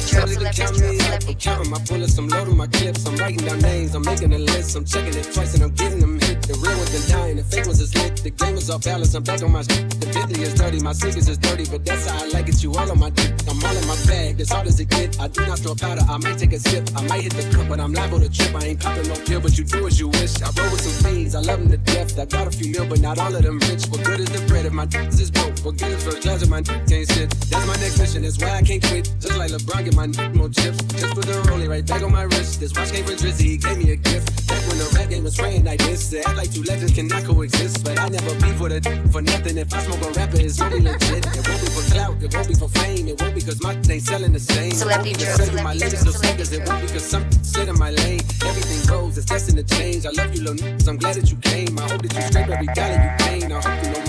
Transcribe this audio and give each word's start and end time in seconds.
Celebrity 0.00 0.36
drip, 0.36 0.54
celebrity 0.54 0.80
drip, 0.80 1.00
celebrity 1.00 1.26
I'm 1.26 1.38
counting 1.38 1.70
my 1.70 1.78
bullets, 1.84 2.18
I'm 2.18 2.28
loading 2.28 2.56
my 2.56 2.66
clips. 2.66 3.06
I'm 3.06 3.16
writing 3.16 3.44
down 3.44 3.58
names, 3.60 3.94
I'm 3.94 4.02
making 4.02 4.32
a 4.32 4.38
list. 4.38 4.76
I'm 4.76 4.84
checking 4.84 5.14
it 5.14 5.32
twice 5.32 5.54
and 5.54 5.62
I'm 5.62 5.74
getting 5.74 6.00
them 6.00 6.20
hit. 6.20 6.42
The 6.42 6.54
real 6.54 6.76
ones 6.76 6.90
been 6.90 7.10
dying, 7.10 7.36
the 7.36 7.44
fake 7.44 7.66
ones 7.66 7.80
is 7.80 7.94
lit. 7.94 8.16
The 8.22 8.30
game 8.30 8.56
is 8.56 8.70
off 8.70 8.84
balance, 8.84 9.14
I'm 9.14 9.22
back 9.22 9.42
on 9.42 9.52
my 9.52 9.62
shit. 9.62 9.90
The 10.00 10.06
Bentley 10.12 10.42
is 10.42 10.54
dirty, 10.54 10.80
my 10.80 10.92
sneakers 10.92 11.28
is 11.28 11.38
dirty, 11.38 11.66
but 11.70 11.84
that's 11.84 12.06
how 12.06 12.24
I 12.24 12.28
like 12.28 12.48
it. 12.48 12.62
You 12.62 12.72
all 12.74 12.90
on 12.90 12.98
my 12.98 13.10
dick, 13.10 13.32
I'm 13.48 13.62
all 13.64 13.76
in 13.76 13.86
my 13.86 13.96
bag. 14.06 14.40
As 14.40 14.50
hard 14.50 14.66
as 14.66 14.78
it 14.80 14.88
get, 14.90 15.18
I 15.20 15.28
do 15.28 15.46
not 15.46 15.58
throw 15.58 15.74
powder. 15.74 16.02
I 16.08 16.18
might 16.18 16.38
take 16.38 16.52
a 16.52 16.58
sip, 16.58 16.88
I 16.94 17.02
might 17.08 17.22
hit 17.22 17.34
the 17.34 17.48
cup, 17.54 17.68
but 17.68 17.80
I'm 17.80 17.92
liable 17.92 18.20
to 18.20 18.28
trip. 18.28 18.54
I 18.54 18.76
ain't 18.76 18.80
popping 18.80 19.08
no 19.08 19.16
pill, 19.24 19.40
but 19.40 19.56
you 19.56 19.64
do 19.64 19.86
as 19.86 19.98
you 19.98 20.08
wish. 20.08 20.40
I 20.42 20.50
roll 20.56 20.70
with 20.70 20.82
some 20.82 20.96
fiends, 21.04 21.34
I 21.34 21.40
love 21.40 21.58
them 21.60 21.70
to 21.70 21.78
death. 21.78 22.18
I 22.18 22.26
got 22.26 22.46
a 22.46 22.50
few 22.50 22.70
mil, 22.72 22.86
but 22.86 23.00
not 23.00 23.18
all 23.18 23.34
of 23.34 23.42
them 23.42 23.58
rich. 23.70 23.86
What 23.86 24.04
good 24.04 24.20
is 24.20 24.30
the 24.30 24.44
bread 24.46 24.66
if 24.66 24.72
my 24.72 24.86
d- 24.86 24.98
is 24.98 25.30
broke? 25.30 25.58
What 25.60 25.78
good 25.78 25.92
is 25.92 26.04
first 26.04 26.22
class 26.22 26.42
if 26.42 26.48
my 26.48 26.60
d- 26.60 26.72
can't 26.86 27.08
sit? 27.08 27.30
That's 27.50 27.66
my 27.66 27.76
next 27.76 27.98
mission, 27.98 28.22
that's 28.22 28.38
why 28.38 28.50
I 28.56 28.62
can't 28.62 28.82
quit. 28.82 29.04
Just 29.20 29.36
like 29.36 29.50
LeBron, 29.50 29.85
get 29.86 29.94
my 29.94 30.06
more 30.34 30.48
chips. 30.48 30.82
Just 30.98 31.14
put 31.14 31.24
the 31.26 31.38
rollie 31.46 31.68
right 31.68 31.86
back 31.86 32.02
on 32.02 32.12
my 32.12 32.24
wrist. 32.24 32.60
This 32.60 32.74
watch 32.74 32.90
came 32.90 33.04
from 33.04 33.14
Drizzy, 33.14 33.62
gave 33.62 33.78
me 33.78 33.92
a 33.92 33.96
gift. 33.96 34.48
Back 34.48 34.62
when 34.68 34.78
the 34.78 34.88
rap 34.94 35.08
game 35.08 35.24
was 35.24 35.34
spraying 35.34 35.64
like 35.64 35.78
this, 35.80 36.10
to 36.10 36.18
act 36.26 36.36
like 36.36 36.50
two 36.52 36.62
legends 36.62 36.92
cannot 36.92 37.24
coexist. 37.24 37.84
But 37.84 37.98
I 37.98 38.08
never 38.08 38.34
beef 38.40 38.58
with 38.60 38.72
a 38.72 38.80
d- 38.80 39.10
for 39.12 39.22
nothing. 39.22 39.58
If 39.58 39.72
I 39.72 39.78
smoke 39.86 40.02
a 40.02 40.10
rapper, 40.18 40.40
it's 40.40 40.60
really 40.60 40.80
legit. 40.80 41.26
It 41.26 41.46
won't 41.46 41.60
be 41.62 41.68
for 41.70 41.84
clout, 41.92 42.22
it 42.22 42.34
won't 42.34 42.48
be 42.48 42.54
for 42.54 42.68
fame. 42.68 43.08
It 43.08 43.20
won't 43.20 43.34
be 43.34 43.42
cause 43.42 43.62
my 43.62 43.72
ain't 43.74 44.02
selling 44.02 44.32
the 44.32 44.40
same. 44.40 44.70
Be 44.70 44.76
Celebrity 44.76 45.12
drill. 45.14 45.62
My 45.62 45.76
celebrity 45.76 45.78
lyrics 45.78 46.02
drill, 46.02 46.12
so 46.12 46.18
sick, 46.18 46.60
it 46.60 46.68
won't 46.68 46.82
be 46.82 46.88
cause 46.88 47.06
some 47.06 47.24
slid 47.42 47.68
in 47.68 47.78
my 47.78 47.90
lane. 47.90 48.20
Everything 48.42 48.80
goes, 48.90 49.18
it's 49.18 49.26
destined 49.26 49.58
to 49.62 49.66
change. 49.76 50.06
I 50.06 50.10
love 50.10 50.34
you, 50.34 50.42
little 50.42 50.58
niggas. 50.58 50.88
I'm 50.88 50.98
glad 50.98 51.14
that 51.14 51.30
you 51.30 51.36
came. 51.38 51.78
I 51.78 51.82
hope 51.86 52.02
that 52.02 52.12
you 52.14 52.22
scrape 52.22 52.48
every 52.48 52.66
dollar 52.74 52.98
you 53.06 53.12
gain. 53.22 53.52
I 53.52 53.60
hope 53.62 53.84
you 53.84 53.90
know 53.92 54.05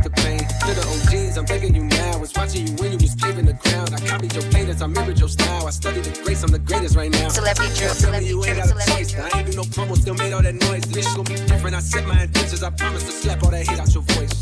money 0.00 0.08
the 0.08 0.22
pain. 0.22 0.38
To 0.38 0.72
the 0.74 0.84
OGs, 0.94 1.36
I'm 1.36 1.44
begging 1.44 1.74
you 1.74 1.84
now. 1.84 2.18
Was 2.18 2.32
watching 2.34 2.66
you 2.66 2.74
when 2.74 2.92
you 2.92 2.98
was 2.98 3.14
paving 3.14 3.46
the 3.46 3.54
ground. 3.54 3.94
I 3.94 4.00
copied 4.06 4.32
your 4.34 4.42
cadence, 4.50 4.82
I 4.82 4.86
mirrored 4.86 5.18
your 5.18 5.28
style. 5.28 5.66
I 5.66 5.70
studied 5.70 6.04
the 6.04 6.22
grace, 6.22 6.42
I'm 6.42 6.50
the 6.50 6.58
greatest 6.58 6.96
right 6.96 7.10
now. 7.10 7.28
Celebrity 7.28 7.74
drill, 7.74 7.94
Tell 7.94 8.12
me 8.12 8.20
celebrity 8.20 8.26
you 8.26 8.44
ain't 8.44 8.56
got 8.56 8.66
a 8.66 8.68
celebrity 8.68 8.92
taste. 8.92 9.18
I 9.18 9.38
ain't 9.38 9.50
do 9.50 9.56
no 9.56 9.62
promo, 9.64 9.96
still 9.96 10.14
made 10.14 10.32
all 10.32 10.42
that 10.42 10.54
noise. 10.54 10.82
This 10.82 11.06
shit 11.06 11.16
gon' 11.16 11.24
be 11.24 11.34
different. 11.34 11.76
I 11.76 11.80
set 11.80 12.06
my 12.06 12.22
intentions. 12.22 12.62
I 12.62 12.70
promise 12.70 13.04
to 13.04 13.12
slap 13.12 13.42
all 13.42 13.50
that 13.50 13.66
hate 13.66 13.80
out 13.80 13.92
your 13.94 14.02
voice. 14.14 14.32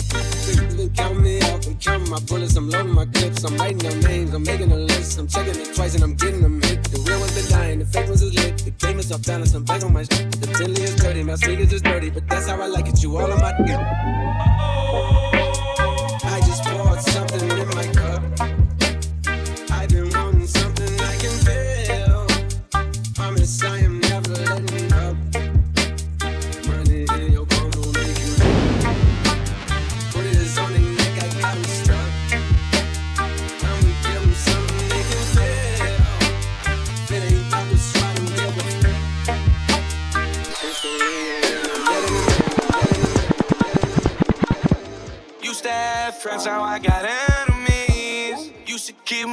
Niggas 0.48 0.76
been 0.76 0.90
counting 0.94 1.22
me 1.22 1.40
out. 1.42 1.66
I'm 1.66 1.76
counting 1.78 2.10
my 2.10 2.20
bullets. 2.20 2.56
I'm 2.56 2.70
loading 2.70 2.94
my 2.94 3.06
clips. 3.06 3.44
I'm 3.44 3.56
writing 3.56 3.78
down 3.78 4.00
names. 4.00 4.34
I'm 4.34 4.42
making 4.42 4.72
a 4.72 4.76
list. 4.76 5.18
I'm 5.18 5.28
checking 5.28 5.56
it 5.56 5.74
twice 5.74 5.94
and 5.94 6.02
I'm 6.04 6.14
getting 6.14 6.42
them 6.42 6.62
hit. 6.62 6.84
The 6.84 6.98
real 7.06 7.20
ones 7.20 7.34
been 7.34 7.48
dying. 7.50 7.78
The 7.80 7.86
fake 7.86 8.08
ones 8.08 8.22
is 8.22 8.34
lit. 8.34 8.58
The 8.58 8.70
game 8.70 8.98
is 8.98 9.12
off 9.12 9.24
balance. 9.26 9.54
I'm 9.54 9.64
back 9.64 9.82
on 9.82 9.92
my 9.92 10.02
shit. 10.02 10.32
The 10.40 10.46
Bentley 10.46 10.82
is 10.82 10.96
dirty. 10.96 11.22
My 11.22 11.34
sneakers 11.34 11.72
is 11.72 11.82
dirty. 11.82 12.10
But 12.10 12.28
that's 12.28 12.46
how 12.48 12.60
I 12.60 12.66
like 12.66 12.88
it. 12.88 13.02
You 13.02 13.16
all 13.16 13.30
on 13.30 13.40
my 13.40 13.52
dick. 13.66 14.87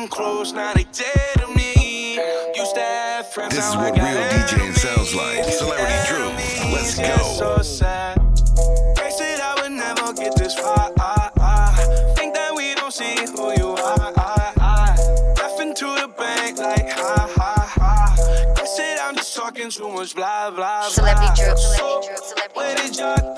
Them 0.05 0.11
close, 0.11 0.53
now 0.53 0.71
they 0.73 0.83
dead 0.83 1.33
to 1.39 1.47
me. 1.47 2.13
Used 2.55 2.75
to 2.75 2.79
have 2.81 3.33
friends, 3.33 3.55
This 3.55 3.65
is 3.67 3.73
now 3.73 3.79
I 3.79 3.89
what 3.89 3.95
got 3.95 4.03
real 4.03 4.21
DJing 4.21 4.59
enemies. 4.59 4.81
sounds 4.83 5.15
like. 5.15 5.43
Celebrity 5.45 5.93
Dru. 6.07 6.25
Let's 6.75 6.99
Yeah, 6.99 7.17
go. 7.17 7.23
so 7.23 7.61
sad. 7.63 8.19
They 8.97 9.09
said 9.09 9.39
I 9.39 9.55
would 9.63 9.71
never 9.71 10.13
get 10.13 10.35
this 10.35 10.53
far. 10.53 10.91
Think 12.15 12.35
that 12.35 12.53
we 12.55 12.75
don't 12.75 12.93
see 12.93 13.15
who 13.35 13.53
you 13.57 13.69
are. 13.69 14.13
Laughing 15.41 15.73
to 15.73 15.85
the 15.85 16.11
bank 16.15 16.59
like 16.59 16.87
ha 16.91 17.27
ha 17.35 17.55
ha. 17.79 18.53
They 18.57 18.65
said 18.67 18.99
I'm 18.99 19.15
just 19.15 19.35
talking 19.35 19.71
too 19.71 19.89
much 19.89 20.13
blah 20.13 20.51
blah 20.51 20.81
blah. 20.81 20.89
Celebrity 20.89 21.33
drip, 21.35 21.57
So, 21.57 21.65
celebrity 21.65 22.07
drip, 22.07 22.19
celebrity 22.19 23.01
where 23.01 23.34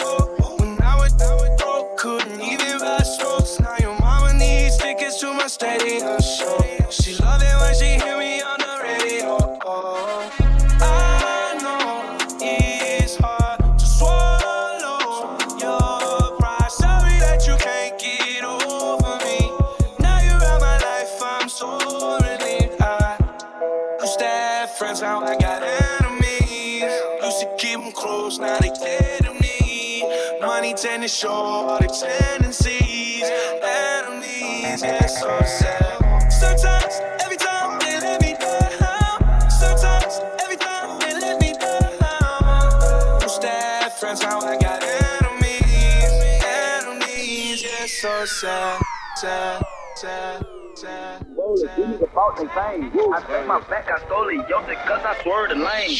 Show 30.77 31.29
all 31.31 31.79
the 31.79 31.88
tendencies. 31.88 33.23
Enemies, 33.23 34.83
yeah, 34.83 35.07
so 35.07 35.41
sad. 35.41 36.31
Sometimes, 36.31 37.01
every 37.19 37.38
time 37.38 37.79
they 37.79 37.99
let 37.99 38.21
me 38.21 38.33
down. 38.33 39.49
Sometimes, 39.49 40.19
every 40.39 40.57
time 40.57 40.99
they 40.99 41.13
let 41.15 41.41
me 41.41 41.53
down. 41.53 43.19
To 43.21 43.47
have 43.47 43.93
friends, 43.93 44.21
now 44.21 44.39
I 44.39 44.55
got 44.59 44.83
enemies. 44.83 46.13
Enemies, 46.45 47.63
yeah, 47.63 47.88
so 47.88 48.25
sad, 48.25 48.79
sad, 49.15 49.63
sad. 49.95 50.46
Sad. 52.17 52.38
about 52.38 52.38
fame. 52.38 52.91
I 53.13 53.22
take 53.22 53.47
my 53.47 53.59
back, 53.69 53.89
I 53.89 54.00
stole 54.05 54.29
it, 54.29 54.50
yo, 54.50 54.61
cause 54.61 55.03
I 55.05 55.22
swerved 55.23 55.51
the 55.51 55.55
lane. 55.55 56.00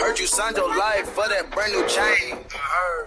Heard 0.00 0.18
you 0.18 0.26
signed 0.26 0.56
your 0.56 0.68
life 0.76 1.08
for 1.10 1.28
that 1.28 1.50
brand 1.50 1.72
new 1.72 1.86
chain. 1.86 2.38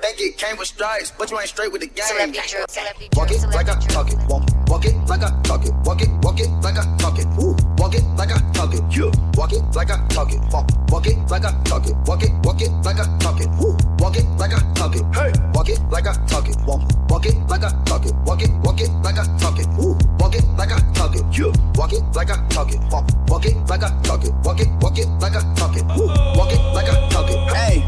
Think 0.01 0.21
it 0.21 0.37
came 0.37 0.57
with 0.57 0.67
stripes, 0.67 1.11
but 1.17 1.31
you 1.31 1.39
ain't 1.39 1.49
straight 1.49 1.71
with 1.71 1.81
the 1.81 1.87
game. 1.87 2.05
Celebrity 2.05 2.39
drip, 2.47 2.69
celebrity 2.69 3.09
Walk 3.15 3.31
it 3.31 3.41
like 3.53 3.69
I 3.69 3.79
talk 3.87 4.11
it. 4.11 4.17
Walk, 4.27 4.43
walk 4.67 4.85
it 4.85 4.95
like 5.07 5.23
I 5.23 5.31
talk 5.41 5.65
it. 5.65 5.73
Walk 5.83 6.01
it, 6.01 6.09
walk 6.21 6.39
it 6.39 6.49
like 6.61 6.77
I 6.77 6.97
talk 6.97 7.19
it. 7.19 7.27
Woo. 7.37 7.55
Walk 7.77 7.95
it 7.95 8.03
like 8.15 8.31
I 8.31 8.39
talk 8.53 8.73
it. 8.73 8.83
Yeah. 8.91 9.11
Walk 9.35 9.53
it 9.53 9.63
like 9.73 9.89
I 9.89 10.07
talk 10.07 10.31
it. 10.31 10.39
Walk, 10.51 10.67
walk 10.89 11.07
it 11.07 11.17
like 11.29 11.45
I 11.45 11.51
talk 11.63 11.87
it. 11.87 11.95
Walk 12.05 12.23
it, 12.23 12.31
walk 12.43 12.61
it 12.61 12.71
like 12.83 12.99
I 12.99 13.17
talk 13.19 13.41
it. 13.41 13.49
Woo. 13.59 13.77
Walk 13.99 14.17
it 14.17 14.25
like 14.37 14.53
I 14.53 14.59
talk 14.73 14.95
it. 14.95 15.03
Hey. 15.15 15.31
Walk 15.53 15.69
it 15.69 15.79
like 15.89 16.07
I 16.07 16.13
talk 16.27 16.47
it. 16.47 16.57
Walk, 16.65 16.81
walk 17.09 17.25
it 17.25 17.35
like 17.47 17.63
I 17.63 17.71
talk 17.85 18.05
it. 18.05 18.15
Walk 18.25 18.41
it, 18.41 18.51
walk 18.61 18.81
it 18.81 18.89
like 19.01 19.17
I 19.17 19.25
talk 19.39 19.59
it. 19.59 19.67
Woo. 19.77 19.96
Walk 20.27 20.35
it 20.35 20.45
like 20.57 20.71
I 20.73 20.79
talk 20.91 21.15
it. 21.15 21.23
Yeah. 21.31 21.53
Walk 21.75 21.93
it 21.93 22.03
like 22.13 22.29
I 22.29 22.45
talk 22.49 22.73
it. 22.73 22.81
Walk, 22.91 23.07
walk 23.29 23.45
it 23.45 23.55
like 23.69 23.81
I 23.81 23.97
talk 24.01 24.25
it. 24.25 24.33
Walk 24.43 24.59
it, 24.59 24.67
walk 24.81 24.99
it 24.99 25.07
like 25.21 25.37
I 25.37 25.55
talk 25.55 25.77
it. 25.77 25.85
Woo. 25.95 26.07
Walk 26.35 26.51
it 26.51 26.59
like 26.73 26.89
I 26.89 27.07
talk 27.07 27.29
it. 27.29 27.37
Hey, 27.55 27.81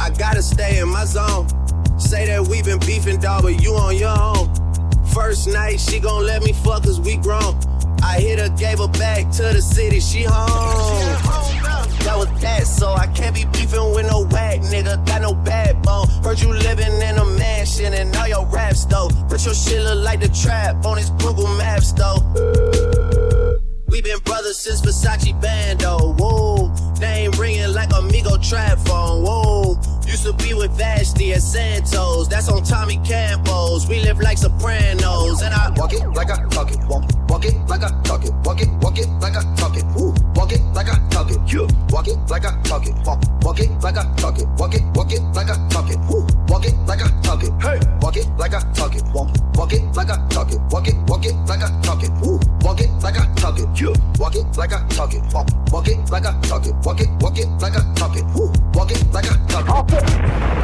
I 0.00 0.10
gotta 0.10 0.42
stay 0.42 0.80
in 0.80 0.88
my 0.88 1.04
zone. 1.04 1.46
Say 1.96 2.26
that 2.26 2.44
we 2.48 2.60
been 2.62 2.80
beefing, 2.80 3.20
dog, 3.20 3.42
but 3.42 3.62
you 3.62 3.74
on 3.74 3.96
your 3.96 4.20
own. 4.20 4.52
First 5.14 5.46
night, 5.46 5.78
she 5.78 6.00
gon' 6.00 6.26
let 6.26 6.42
me 6.42 6.52
fuck 6.52 6.82
cause 6.82 7.00
we 7.00 7.16
grown. 7.18 7.56
I 8.02 8.18
hit 8.18 8.40
her, 8.40 8.48
gave 8.48 8.78
her 8.80 8.88
back 8.88 9.30
to 9.34 9.44
the 9.44 9.62
city, 9.62 10.00
she 10.00 10.24
home. 10.24 11.47
That 12.04 12.16
was 12.16 12.40
that, 12.40 12.66
so 12.66 12.92
I 12.92 13.06
can't 13.08 13.34
be 13.34 13.44
beefing 13.46 13.94
with 13.94 14.06
no 14.06 14.26
whack 14.26 14.60
nigga. 14.60 15.04
Got 15.06 15.22
no 15.22 15.34
backbone. 15.34 16.08
Heard 16.22 16.40
you 16.40 16.52
living 16.52 17.00
in 17.00 17.18
a 17.18 17.24
mansion 17.24 17.94
and 17.94 18.14
all 18.16 18.28
your 18.28 18.46
raps 18.46 18.84
though. 18.84 19.10
But 19.28 19.44
your 19.44 19.54
shit 19.54 19.82
look 19.82 20.04
like 20.04 20.20
the 20.20 20.28
trap 20.28 20.84
on 20.84 20.96
his 20.96 21.10
Google 21.10 21.48
Maps 21.56 21.92
though. 21.92 22.18
We 23.88 24.02
been 24.02 24.18
brothers 24.20 24.58
since 24.58 24.82
Versace 24.82 25.32
Bando. 25.40 26.14
Whoa, 26.18 26.72
name 27.00 27.30
ringing 27.32 27.72
like 27.72 27.90
Amigo 27.94 28.36
trap 28.36 28.78
phone. 28.80 29.24
Whoa, 29.24 29.80
used 30.06 30.24
to 30.24 30.32
be 30.34 30.52
with 30.52 30.76
Vashtie 30.78 31.34
at 31.34 31.42
Santos. 31.42 32.28
That's 32.28 32.48
on 32.48 32.64
Tommy 32.64 32.98
Campos. 32.98 33.88
We 33.88 34.00
live 34.00 34.20
like 34.20 34.36
Sopranos, 34.36 35.40
and 35.42 35.54
I 35.54 35.68
Walk 35.78 35.92
it 35.92 36.04
like 36.10 36.30
I 36.30 36.44
talk 36.48 36.70
it. 36.72 36.78
Walk, 36.88 37.04
walk 37.28 37.44
it 37.44 37.54
like 37.68 37.82
I 37.82 37.90
talk 38.02 38.24
it. 38.24 38.32
Walk 38.44 38.60
it, 38.60 38.68
walk 38.82 38.98
it 38.98 39.08
like 39.20 39.36
I 39.36 39.54
talk 39.56 39.76
it. 39.76 39.84
Woo. 39.94 40.12
Walk 40.48 40.60
it 40.60 40.64
like 40.72 40.88
I 40.88 41.08
talk 41.10 41.30
it. 41.30 41.38
Yeah. 41.46 41.68
Walk 41.90 42.08
it 42.08 42.16
like 42.30 42.46
I 42.46 42.62
talk 42.62 42.86
it. 42.86 42.94
Walk, 43.04 43.20
walk 43.42 43.60
it 43.60 43.68
like 43.82 43.98
I 43.98 44.14
talk 44.16 44.38
it. 44.38 44.48
Walk 44.56 44.74
it, 44.74 44.82
walk 44.94 45.12
it 45.12 45.20
like 45.34 45.50
I 45.50 45.68
talk 45.68 45.90
it. 45.90 45.98
Woo. 46.08 46.26
Walk 46.48 46.64
it 46.64 46.74
like 46.86 47.02
I 47.02 47.08
talk 47.20 47.42
it. 47.42 47.52
Hey. 47.60 47.78
Walk 48.00 48.16
it 48.16 48.26
like 48.38 48.54
I 48.54 48.60
talk 48.72 48.96
it. 48.96 49.02
Walk, 49.12 49.28
walk 49.56 49.74
it 49.74 49.82
like 49.94 50.08
I 50.08 50.16
talk 50.28 50.50
it. 50.50 50.58
Walk 50.70 50.88
it, 50.88 50.94
walk 51.06 51.26
it 51.26 51.34
like 51.44 51.60
I 51.60 51.68
talk 51.82 52.02
it. 52.02 52.10
Woo. 52.22 52.40
Walk 52.62 52.80
it 52.80 52.88
like 53.02 53.18
I 53.18 53.26
talk 53.34 53.58
it. 53.58 53.68
Yeah. 53.78 53.92
Walk 54.18 54.36
it 54.36 54.56
like 54.56 54.72
I 54.72 54.88
talk 54.88 55.12
it. 55.12 55.22
Walk, 55.34 55.48
walk 55.70 55.88
it 55.88 56.10
like 56.10 56.24
I 56.24 56.40
talk 56.40 56.64
it. 56.64 56.74
Walk 56.82 57.00
it, 57.02 57.08
walk 57.20 57.38
it 57.38 57.48
like 57.60 57.76
I 57.76 57.94
talk 57.94 58.16
it. 58.16 58.24
Woo. 58.34 58.50
Walk 58.72 58.90
it 58.90 59.04
like 59.12 59.26
I 59.28 59.36
talk 59.48 59.92
it. 59.92 60.00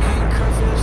Take 0.05 0.33
off 0.33 0.74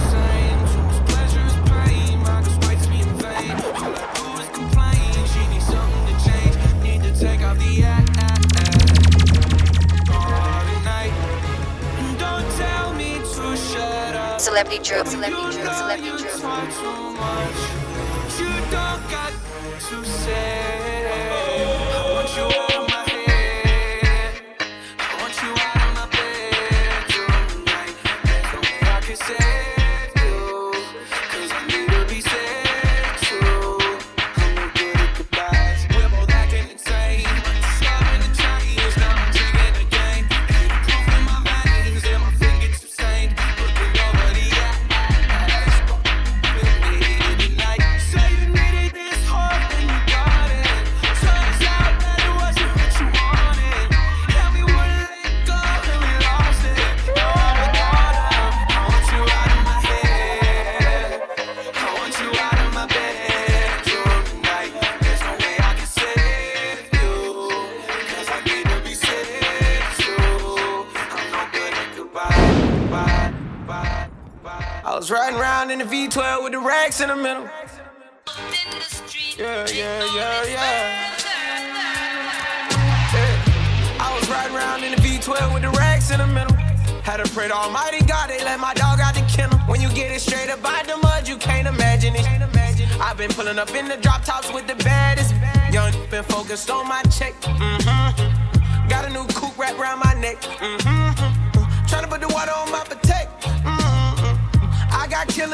Celebrity 14.41 14.79
Dru, 14.79 15.05
Celebrity 15.05 15.55
Dru, 15.55 15.69
Celebrity 15.71 16.17
Dru. 16.17 16.31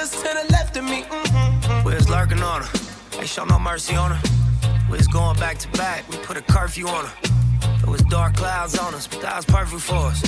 Got 0.07 0.39
to 0.39 0.47
the 0.47 0.53
left 0.53 0.77
of 0.77 0.85
me. 0.85 1.01
Mm-hmm. 1.03 1.85
We 1.85 1.93
was 1.93 2.09
lurking 2.09 2.41
on 2.41 2.63
her. 2.63 3.19
Ain't 3.19 3.27
show 3.27 3.43
no 3.43 3.59
mercy 3.59 3.95
on 3.95 4.11
her. 4.11 4.21
We 4.89 4.97
was 4.97 5.07
going 5.07 5.37
back 5.37 5.57
to 5.59 5.67
back. 5.71 6.07
We 6.09 6.17
put 6.17 6.37
a 6.37 6.41
curfew 6.41 6.87
on 6.87 7.05
her. 7.05 7.13
It 7.83 7.87
was 7.87 8.01
dark 8.03 8.35
clouds 8.37 8.77
on 8.77 8.93
us, 8.95 9.05
but 9.05 9.21
that 9.21 9.35
was 9.35 9.45
perfect 9.45 9.81
for 9.81 9.95
us. 9.95 10.23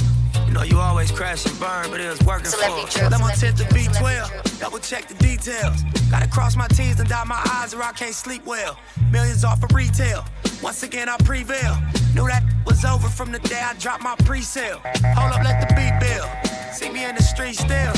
You 0.48 0.54
know, 0.54 0.64
you 0.64 0.80
always 0.80 1.12
crash 1.12 1.46
and 1.46 1.58
burn, 1.60 1.90
but 1.92 2.02
it 2.02 2.10
was 2.10 2.22
working 2.24 2.48
Celebrity 2.48 2.82
for 2.82 2.88
us. 2.88 2.94
Drill, 2.94 3.10
Let 3.10 3.22
my 3.22 3.34
tip 3.34 3.56
to 3.56 3.64
Drill, 3.74 3.86
B12. 3.86 4.60
Double 4.60 4.80
check 4.80 5.08
the 5.08 5.14
details. 5.14 5.84
Gotta 6.12 6.28
cross 6.28 6.58
my 6.58 6.68
T's 6.68 7.00
and 7.00 7.08
dot 7.08 7.28
my 7.28 7.42
I's 7.46 7.74
or 7.74 7.82
I 7.82 7.94
can't 7.94 8.14
sleep 8.14 8.46
well. 8.46 8.78
Millions 9.12 9.46
off 9.46 9.64
of 9.64 9.74
retail. 9.74 10.26
Once 10.62 10.84
again, 10.84 11.08
I 11.08 11.16
prevail. 11.24 11.78
Knew 12.14 12.28
that 12.28 12.44
was 12.66 12.84
over 12.84 13.08
from 13.08 13.32
the 13.32 13.40
day 13.40 13.62
I 13.64 13.76
dropped 13.76 14.04
my 14.04 14.16
pre-sale. 14.26 14.82
Hold 15.16 15.32
up, 15.32 15.44
let 15.46 15.70
the 15.70 15.74
beat 15.74 15.96
build. 16.06 16.28
See 16.74 16.90
me 16.90 17.06
in 17.06 17.16
the 17.16 17.24
street 17.24 17.56
still. 17.56 17.94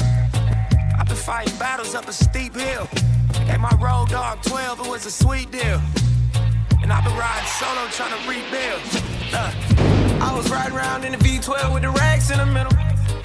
Been 1.12 1.18
fighting 1.18 1.60
battles 1.60 1.94
up 1.94 2.08
a 2.08 2.14
steep 2.14 2.56
hill. 2.56 2.88
Gave 3.46 3.60
my 3.60 3.76
road 3.84 4.08
dog 4.08 4.42
12, 4.44 4.80
it 4.80 4.88
was 4.88 5.06
a 5.06 5.12
sweet 5.12 5.52
deal. 5.52 5.82
And 6.82 6.88
I've 6.88 7.04
been 7.04 7.18
riding 7.20 7.52
solo 7.60 7.84
trying 7.92 8.16
to 8.16 8.22
rebuild. 8.24 8.80
Uh, 9.36 9.52
I 10.24 10.32
was 10.34 10.50
riding 10.50 10.74
around 10.74 11.04
in 11.04 11.12
the 11.12 11.18
V12 11.18 11.74
with 11.74 11.84
the 11.84 11.90
racks 11.90 12.32
in 12.32 12.38
the 12.38 12.46
middle. 12.46 12.72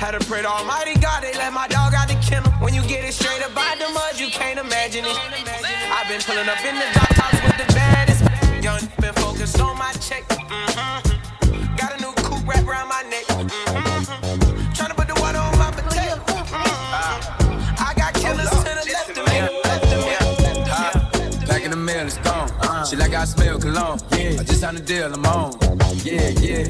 Had 0.02 0.18
to 0.18 0.26
pray 0.26 0.42
to 0.42 0.48
Almighty 0.48 0.98
God, 0.98 1.22
they 1.22 1.32
let 1.34 1.52
my 1.52 1.68
dog 1.68 1.94
out 1.94 2.08
the 2.08 2.18
kennel. 2.26 2.50
When 2.58 2.74
you 2.74 2.82
get 2.88 3.04
it 3.04 3.14
straight 3.14 3.40
up 3.46 3.56
out 3.56 3.78
the 3.78 3.88
mud, 3.94 4.18
you 4.18 4.30
can't 4.30 4.58
imagine 4.58 5.04
it. 5.04 5.16
I've 5.94 6.08
been 6.08 6.20
pulling 6.22 6.48
up 6.48 6.58
in 6.66 6.74
the 6.74 6.90
drop 6.90 7.14
tops 7.14 7.38
with 7.38 7.54
the 7.54 7.72
baddest. 7.72 8.22
Young 8.64 8.80
been 8.98 9.14
focused 9.14 9.60
on 9.60 9.78
my 9.78 9.92
check. 10.02 10.26
Mm-hmm. 10.26 11.76
Got 11.76 11.94
a 11.94 12.02
new 12.02 12.10
coupe 12.26 12.48
wrapped 12.48 12.66
around 12.66 12.88
my 12.88 13.02
neck. 13.02 13.26
Mm-hmm. 13.26 14.45
She 22.88 22.94
like 22.94 23.14
I 23.14 23.24
smell 23.24 23.58
cologne. 23.58 23.98
Yeah. 24.12 24.36
I 24.38 24.44
just 24.44 24.60
signed 24.60 24.78
a 24.78 24.80
deal, 24.80 25.12
I'm 25.12 25.26
on. 25.26 25.52
Yeah, 26.04 26.28
yeah. 26.38 26.68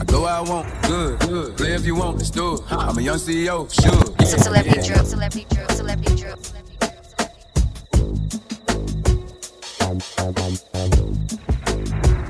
I 0.00 0.04
go 0.04 0.22
where 0.22 0.32
I 0.32 0.40
want, 0.40 0.66
good, 0.82 1.20
good. 1.20 1.56
Play 1.56 1.74
if 1.74 1.86
you 1.86 1.94
want, 1.94 2.16
let's 2.16 2.30
do 2.30 2.54
it. 2.54 2.62
I'm 2.68 2.98
a 2.98 3.00
young 3.00 3.16
CEO, 3.16 3.70
sure. 3.70 4.14
It's 4.18 4.32
a 4.32 4.36
Yeah, 4.38 4.42
Celebrity 4.42 4.80
yeah. 4.80 4.94
Dru, 4.96 5.04
Celebrity 5.04 5.46
Dru, 5.54 5.66
Celebrity 5.68 6.14
Dru. 6.16 6.30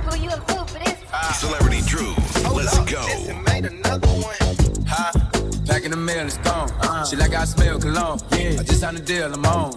Who 0.05 0.17
you 0.19 0.29
a 0.29 0.37
fool 0.49 0.65
for 0.67 0.79
this? 0.79 0.99
Ah. 1.11 1.37
Celebrity 1.41 1.81
Dru. 1.87 2.13
Let's 2.55 2.79
go. 2.81 3.01
Huh? 4.87 5.13
Back 5.65 5.85
in 5.85 5.91
the 5.91 5.97
mail, 5.97 6.27
it's 6.27 6.37
gone. 6.39 6.71
Uh-huh. 6.71 7.05
She 7.07 7.17
like 7.17 7.33
I 7.35 7.47
smell 7.47 7.79
cologne. 7.81 8.21
Yeah, 8.33 8.61
I 8.61 8.63
just 8.63 8.81
signed 8.81 8.99
a 8.99 9.01
deal, 9.01 9.33
I'm 9.33 9.47
on. 9.47 9.73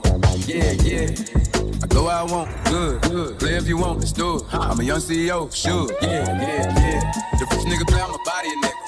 Yeah, 0.46 0.72
yeah. 0.84 1.49
I 1.82 1.88
go 1.88 2.06
where 2.06 2.16
I 2.16 2.24
want, 2.24 2.50
good, 2.66 3.02
good. 3.04 3.40
Play 3.40 3.56
if 3.56 3.68
you 3.68 3.78
want, 3.78 4.00
let's 4.00 4.12
do 4.12 4.38
it. 4.38 4.44
I'm 4.54 4.80
a 4.80 4.84
young 4.84 5.00
CEO, 5.00 5.54
sure. 5.54 5.90
Yeah, 6.02 6.26
yeah, 6.42 6.78
yeah. 6.78 7.12
The 7.40 7.46
first 7.46 7.66
nigga 7.68 7.88
play 7.88 8.02
on 8.02 8.12
my 8.12 8.18
body, 8.26 8.50
a 8.50 8.56
nigga. 8.66 8.79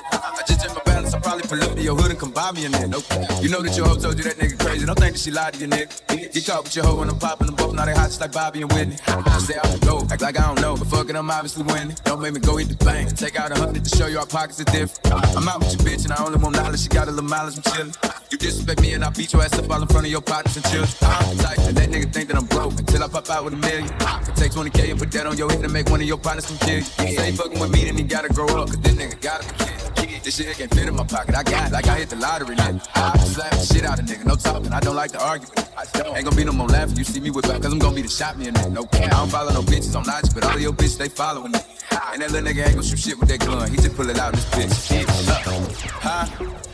Pull 1.51 1.63
up 1.63 1.77
your 1.77 1.95
hood 1.95 2.11
and 2.11 2.19
come 2.19 2.31
buy 2.31 2.49
me 2.53 2.63
a 2.65 2.69
nigga. 2.69 3.43
You 3.43 3.49
know 3.49 3.61
that 3.61 3.75
your 3.75 3.85
hoe 3.85 3.99
told 3.99 4.17
you 4.17 4.23
that 4.23 4.37
nigga 4.37 4.57
crazy. 4.57 4.85
Don't 4.85 4.97
think 4.97 5.13
that 5.15 5.19
she 5.19 5.31
lied 5.31 5.53
to 5.55 5.59
you, 5.59 5.67
nigga. 5.67 6.31
Get 6.31 6.45
caught 6.45 6.63
with 6.63 6.75
your 6.75 6.85
hoe 6.85 6.99
when 6.99 7.09
I'm 7.09 7.19
popping 7.19 7.47
them 7.47 7.55
both. 7.55 7.73
Now 7.75 7.83
they 7.85 7.93
hot 7.93 8.07
just 8.07 8.21
like 8.21 8.31
Bobby 8.31 8.61
and 8.61 8.71
Whitney. 8.71 8.95
I 9.07 9.37
Stay 9.39 9.55
out 9.59 9.67
the 9.67 9.85
go, 9.85 10.07
act 10.09 10.21
like 10.21 10.39
I 10.39 10.47
don't 10.47 10.61
know. 10.61 10.77
But 10.77 10.87
fuck 10.87 11.09
it, 11.09 11.15
I'm 11.15 11.29
obviously 11.29 11.63
winning. 11.63 11.97
Don't 12.05 12.21
make 12.21 12.33
me 12.33 12.39
go 12.39 12.55
hit 12.55 12.69
the 12.69 12.79
bank. 12.85 13.17
Take 13.17 13.37
out 13.37 13.51
a 13.51 13.59
hundred 13.59 13.83
to 13.83 13.91
show 13.97 14.07
you 14.07 14.19
our 14.19 14.25
pockets 14.25 14.61
are 14.61 14.71
different. 14.71 15.03
I'm 15.35 15.47
out 15.49 15.59
with 15.59 15.75
your 15.75 15.83
bitch 15.83 16.05
and 16.05 16.13
I 16.13 16.23
only 16.23 16.39
want 16.39 16.55
knowledge. 16.55 16.79
She 16.79 16.87
got 16.87 17.09
a 17.09 17.11
little 17.11 17.29
mileage, 17.29 17.57
I'm 17.57 17.63
chillin'. 17.63 18.31
You 18.31 18.37
disrespect 18.37 18.79
me 18.79 18.93
and 18.93 19.03
I 19.03 19.09
beat 19.09 19.33
your 19.33 19.41
ass 19.41 19.59
up 19.59 19.69
all 19.69 19.81
in 19.81 19.87
front 19.89 20.05
of 20.05 20.11
your 20.11 20.21
partners 20.21 20.55
and 20.55 20.65
children. 20.71 20.95
I'm 21.01 21.37
tight, 21.37 21.59
and 21.67 21.75
that 21.75 21.89
nigga 21.89 22.13
think 22.13 22.29
that 22.29 22.37
I'm 22.37 22.45
broke 22.45 22.79
until 22.79 23.03
I 23.03 23.07
pop 23.09 23.29
out 23.29 23.43
with 23.43 23.55
a 23.55 23.57
million. 23.57 23.91
I 23.99 24.23
Can 24.23 24.35
take 24.35 24.51
20k 24.53 24.91
and 24.91 24.99
put 24.99 25.11
that 25.11 25.25
on 25.27 25.35
your 25.37 25.51
head 25.51 25.59
and 25.59 25.73
make 25.73 25.89
one 25.89 25.99
of 25.99 26.07
your 26.07 26.17
partners 26.17 26.45
some 26.45 26.55
you. 26.69 26.79
Say 26.81 27.31
he 27.31 27.35
fucking 27.35 27.59
with 27.59 27.71
me, 27.71 27.83
then 27.85 27.97
he 27.97 28.03
gotta 28.03 28.29
grow 28.29 28.47
up, 28.47 28.69
cause 28.69 28.79
this 28.79 28.93
nigga 28.93 29.19
gotta 29.19 29.43
be 29.51 29.65
kid. 29.65 29.80
This 30.01 30.37
shit 30.37 30.57
can't 30.57 30.73
fit 30.73 30.87
in 30.87 30.95
my 30.95 31.03
pocket. 31.03 31.35
I 31.35 31.43
got 31.43 31.71
like 31.71 31.87
I 31.87 31.99
hit 31.99 32.09
the 32.09 32.15
lottery, 32.15 32.55
nigga. 32.55 32.87
I 32.95 33.17
slap 33.17 33.51
the 33.51 33.65
shit 33.65 33.85
out 33.85 33.99
of 33.99 34.05
nigga. 34.05 34.25
No 34.25 34.35
talking. 34.35 34.71
I 34.71 34.79
don't 34.79 34.95
like 34.95 35.11
to 35.11 35.23
argue. 35.23 35.47
I 35.77 35.85
don't. 35.93 36.15
Ain't 36.15 36.25
gonna 36.25 36.35
be 36.35 36.43
no 36.43 36.51
more 36.51 36.67
laughing. 36.67 36.97
You 36.97 37.03
see 37.03 37.19
me 37.19 37.31
with 37.31 37.49
out, 37.49 37.61
cause 37.61 37.71
I'm 37.71 37.79
gonna 37.79 37.95
be 37.95 38.01
the 38.01 38.07
shot 38.07 38.37
me 38.37 38.47
a 38.47 38.51
nigga. 38.51 38.71
No 38.71 38.85
cap. 38.85 39.05
I 39.05 39.09
don't 39.09 39.29
follow 39.29 39.51
no 39.51 39.61
bitches 39.61 39.95
on 39.95 40.03
logic, 40.03 40.31
but 40.33 40.43
all 40.45 40.55
of 40.55 40.61
your 40.61 40.73
bitches, 40.73 40.97
they 40.97 41.09
following 41.09 41.51
me. 41.51 41.59
And 42.13 42.21
that 42.21 42.31
little 42.31 42.49
nigga 42.49 42.65
ain't 42.65 42.75
gonna 42.75 42.83
shoot 42.83 42.99
shit 42.99 43.19
with 43.19 43.29
that 43.29 43.39
gun. 43.39 43.69
He 43.69 43.77
just 43.77 43.95
pull 43.95 44.09
it 44.09 44.19
out 44.19 44.33
in 44.33 44.39
this 44.39 44.89
bitch. 44.89 45.85
Huh? 46.01 46.25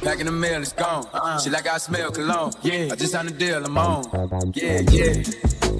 Back 0.03 0.19
in 0.19 0.25
the 0.25 0.31
mail, 0.31 0.61
it's 0.61 0.73
gone. 0.73 1.05
She 1.39 1.49
like 1.49 1.67
I 1.67 1.77
smell 1.77 2.11
cologne. 2.11 2.53
Yeah. 2.61 2.89
I 2.91 2.95
just 2.95 3.11
signed 3.11 3.29
a 3.29 3.31
deal, 3.31 3.63
I'm 3.63 3.77
on. 3.77 4.03
Yeah, 4.53 4.81
yeah. 4.89 5.23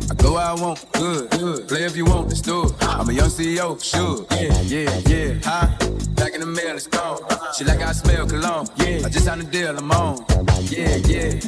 I 0.10 0.14
go 0.16 0.34
where 0.34 0.46
I 0.46 0.54
want, 0.54 0.86
good, 0.94 1.30
good. 1.32 1.68
Play 1.68 1.84
if 1.84 1.96
you 1.96 2.06
want, 2.06 2.28
let's 2.28 2.42
do 2.42 2.66
it. 2.66 2.74
I'm 2.82 3.10
a 3.10 3.14
young 3.14 3.30
CEO, 3.30 3.82
sure. 3.84 4.26
Yeah, 4.32 4.62
yeah, 4.62 5.02
yeah. 5.08 5.40
Huh? 5.44 5.68
Back 6.16 6.34
in 6.34 6.42
the 6.42 6.46
mail, 6.46 6.76
it's 6.76 6.88
gone. 6.88 7.22
She 7.58 7.64
like 7.64 7.82
I 7.82 7.92
smell 7.94 8.28
cologne. 8.28 8.68
Yeah. 8.78 9.02
I 9.06 9.10
just 9.10 9.26
signed 9.26 9.42
a 9.42 9.46
deal, 9.46 9.78
I'm 9.78 9.92
on. 9.92 10.26
Yeah, 10.64 10.98
yeah. 10.98 11.40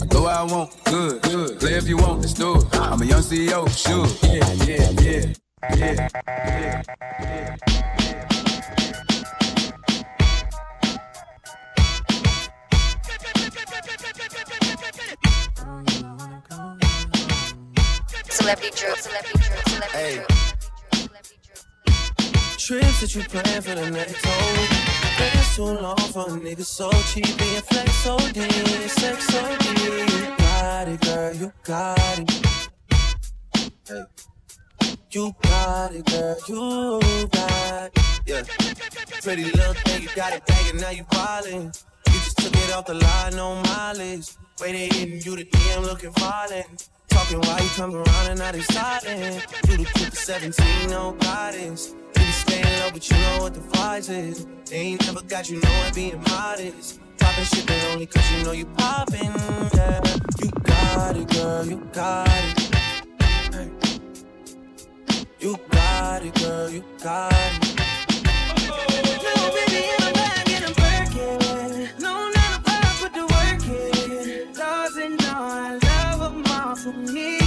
I 0.00 0.06
go 0.06 0.24
where 0.24 0.34
I 0.34 0.42
want, 0.42 0.72
good, 0.84 1.22
good. 1.22 1.60
Play 1.60 1.74
if 1.74 1.88
you 1.88 1.96
want, 1.96 2.20
let's 2.20 2.34
do 2.34 2.56
it. 2.56 2.66
I'm 2.76 3.00
a 3.02 3.04
young 3.04 3.22
CEO, 3.22 3.68
sure. 3.68 4.06
Yeah, 4.30 4.52
yeah, 4.64 4.90
yeah. 5.00 5.32
Yeah, 5.62 5.76
yeah, 5.76 6.08
yeah. 6.26 7.56
Celebrity 18.28 18.70
Dru, 18.76 18.96
Celebrity 18.96 19.38
Dru, 19.38 19.62
Celebrity 19.66 19.92
Hey. 19.92 20.14
Dru. 20.16 20.26
Trips 22.58 23.00
that 23.00 23.14
you 23.14 23.22
plan 23.22 23.62
for 23.62 23.74
the 23.76 23.90
next 23.90 24.24
whole 24.26 24.52
week. 24.58 24.70
Been 25.18 25.44
too 25.54 25.80
long 25.80 25.96
for 26.12 26.26
a 26.26 26.40
nigga 26.40 26.64
so 26.64 26.90
cheap. 27.12 27.38
Being 27.38 27.62
flex 27.62 28.06
OD, 28.06 28.36
sex 28.90 29.34
OD. 29.36 29.64
You 29.78 30.36
got 30.38 30.88
it, 30.88 31.00
girl, 31.02 31.34
you 31.34 31.52
got 31.62 32.18
it. 32.18 32.30
Hey. 33.86 34.31
You 35.14 35.36
got 35.42 35.94
it, 35.94 36.06
girl, 36.06 36.36
you 36.48 37.28
got 37.28 37.90
it. 37.94 37.98
Yeah. 38.24 38.42
Pretty 39.20 39.44
little 39.44 39.74
thing, 39.74 40.02
you 40.04 40.08
got 40.16 40.32
it 40.32 40.42
banging, 40.46 40.80
now 40.80 40.88
you 40.88 41.04
ballin'. 41.10 41.70
You 42.06 42.12
just 42.12 42.38
took 42.38 42.54
it 42.56 42.72
off 42.72 42.86
the 42.86 42.94
line, 42.94 43.36
no 43.36 43.56
mileage. 43.56 44.30
Waiting 44.58 44.90
hitting 44.90 45.20
you 45.20 45.36
the 45.36 45.44
DM 45.44 45.82
looking 45.82 46.12
violent. 46.12 46.88
Talking 47.10 47.40
while 47.40 47.62
you 47.62 47.68
come 47.76 47.94
around 47.94 48.26
and 48.30 48.38
now 48.38 48.52
they 48.52 48.62
silent. 48.62 49.46
You 49.68 49.76
the 49.76 49.84
kid 49.84 50.14
17, 50.14 50.88
no 50.88 51.12
guidance. 51.20 51.90
You 51.90 52.24
be 52.24 52.32
staying 52.32 52.80
low, 52.80 52.90
but 52.90 53.10
you 53.10 53.16
know 53.18 53.38
what 53.42 53.52
the 53.52 53.60
price 53.60 54.08
is. 54.08 54.46
They 54.64 54.76
ain't 54.76 55.04
never 55.04 55.20
got 55.24 55.50
you 55.50 55.60
knowing 55.60 55.94
being 55.94 56.22
modest. 56.22 57.00
Popping 57.18 57.44
shit, 57.44 57.66
but 57.66 57.84
only 57.92 58.06
cause 58.06 58.32
you 58.32 58.44
know 58.44 58.52
you 58.52 58.64
popping. 58.64 59.30
Yeah, 59.74 60.00
you 60.42 60.50
got 60.64 61.16
it, 61.18 61.28
girl, 61.28 61.66
you 61.66 61.76
got 61.92 62.28
it. 62.28 62.74
Hey. 63.54 63.91
You 65.42 65.58
got 65.70 66.22
it, 66.22 66.34
girl, 66.36 66.70
you 66.70 66.84
got 67.02 67.32
it. 67.32 67.74
No, 69.24 69.50
baby, 69.50 69.88
in 69.90 69.98
my 69.98 70.12
bag 70.12 70.48
and 70.50 70.64
I'm 70.66 70.74
working. 70.78 71.88
No, 71.98 72.30
not 72.30 72.62
a. 72.62 74.52
Doesn't 74.54 75.20
know 75.20 75.42
I 75.42 75.80
all 76.86 76.92
me. 76.92 77.40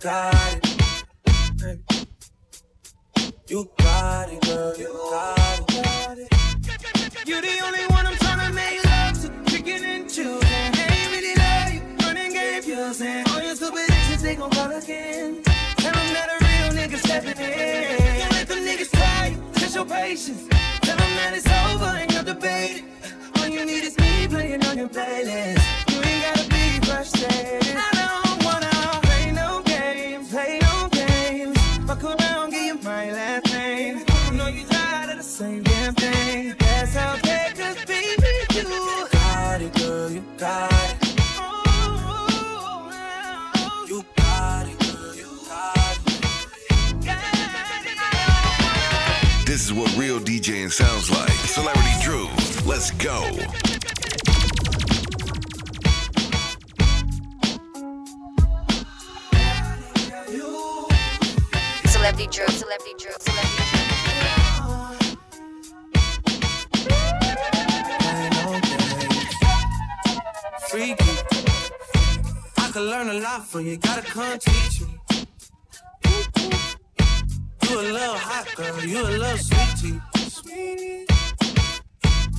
Got 0.00 0.56
it. 0.56 0.66
You 3.48 3.70
got 3.78 4.32
it, 4.32 4.40
girl, 4.42 4.74
you 4.78 4.92
got 5.10 6.18
it. 6.18 6.28
You're 7.26 7.42
the 7.42 7.60
only 7.64 7.84
one 7.88 8.06
I'm 8.06 8.16
trying 8.16 8.48
to 8.48 8.54
make 8.54 8.84
love 8.84 9.20
to, 9.22 9.28
picking 9.50 9.84
and 9.84 10.08
choosing. 10.08 10.48
Ain't 10.48 11.10
really 11.12 11.34
love 11.36 11.74
you, 11.74 11.82
running 12.06 12.32
game 12.32 12.62
using. 12.64 13.24
All 13.28 13.42
your 13.42 13.54
stupid 13.54 13.90
exes, 13.90 14.22
they 14.22 14.36
gon' 14.36 14.50
call 14.50 14.70
again. 14.70 15.42
Tell 15.42 15.92
them 15.92 16.14
that 16.14 16.28
a 16.30 16.44
real 16.44 16.80
nigga 16.80 16.96
stepping 16.96 17.36
in. 17.36 18.20
Don't 18.20 18.32
let 18.32 18.48
them 18.48 18.58
niggas 18.58 18.90
try 18.90 19.26
you, 19.28 19.42
test 19.52 19.74
your 19.74 19.84
patience. 19.84 20.48
Tell 20.80 20.96
them 20.96 21.12
that 21.16 21.34
it's 21.34 21.46
over 21.46 21.96
and 21.98 22.10
you're 22.10 22.22
debating. 22.22 22.88
All 23.36 23.48
you 23.48 23.66
need 23.66 23.84
is 23.84 23.98
me 23.98 24.28
playing 24.28 24.64
on 24.64 24.78
your 24.78 24.88
playlist. 24.88 25.60
You 25.90 26.00
ain't 26.02 26.24
gotta 26.24 26.48
be 26.48 26.86
frustrated. 26.86 27.59
What 49.80 49.96
real 49.96 50.20
DJing 50.20 50.70
sounds 50.70 51.10
like. 51.10 51.30
Celebrity 51.30 51.88
Dru, 52.02 52.28
let's 52.66 52.90
go. 52.90 53.22
Celebrity 61.86 62.26
Dru, 62.26 62.46
Celebrity 62.48 62.94
Dru, 62.98 63.12
Celebrity 63.20 63.64
Dru. 63.70 63.94
Playing 68.02 68.34
on 68.44 68.60
games. 68.60 69.34
Freaky. 70.68 71.14
I 72.58 72.70
could 72.70 72.82
learn 72.82 73.08
a 73.08 73.14
lot 73.14 73.46
from 73.46 73.64
you, 73.64 73.78
gotta 73.78 74.02
come 74.02 74.38
teach 74.38 74.82
me. 74.82 74.89
You 77.70 77.78
a 77.78 77.82
little 77.82 78.16
hot 78.16 78.52
girl, 78.56 78.84
you 78.84 79.00
a 79.00 79.14
little 79.22 79.38
sweetie. 79.38 80.00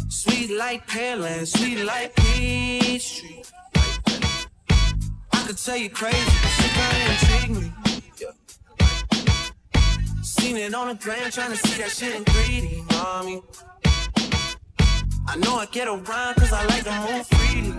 Sweet 0.09 0.49
like 0.57 0.85
Pearland, 0.87 1.47
sweet 1.47 1.85
like 1.85 2.13
Peachtree. 2.17 3.41
I 5.31 5.43
could 5.47 5.57
tell 5.57 5.77
you 5.77 5.89
crazy, 5.89 6.17
but 6.41 6.51
she 6.57 6.67
kinda 6.79 6.97
intrigue 7.11 7.51
me. 7.61 7.71
Seen 10.21 10.57
it 10.57 10.73
on 10.73 10.89
the 10.89 10.95
gram, 10.95 11.31
trying 11.31 11.51
to 11.51 11.57
see 11.65 11.81
that 11.81 11.91
shit 11.91 12.13
in 12.13 12.25
3D, 12.25 12.83
mommy. 12.91 13.41
I 15.29 15.37
know 15.37 15.55
I 15.55 15.65
get 15.67 15.87
around 15.87 16.35
cause 16.35 16.51
I 16.51 16.65
like 16.65 16.83
to 16.83 16.91
move 17.07 17.25
freely. 17.27 17.73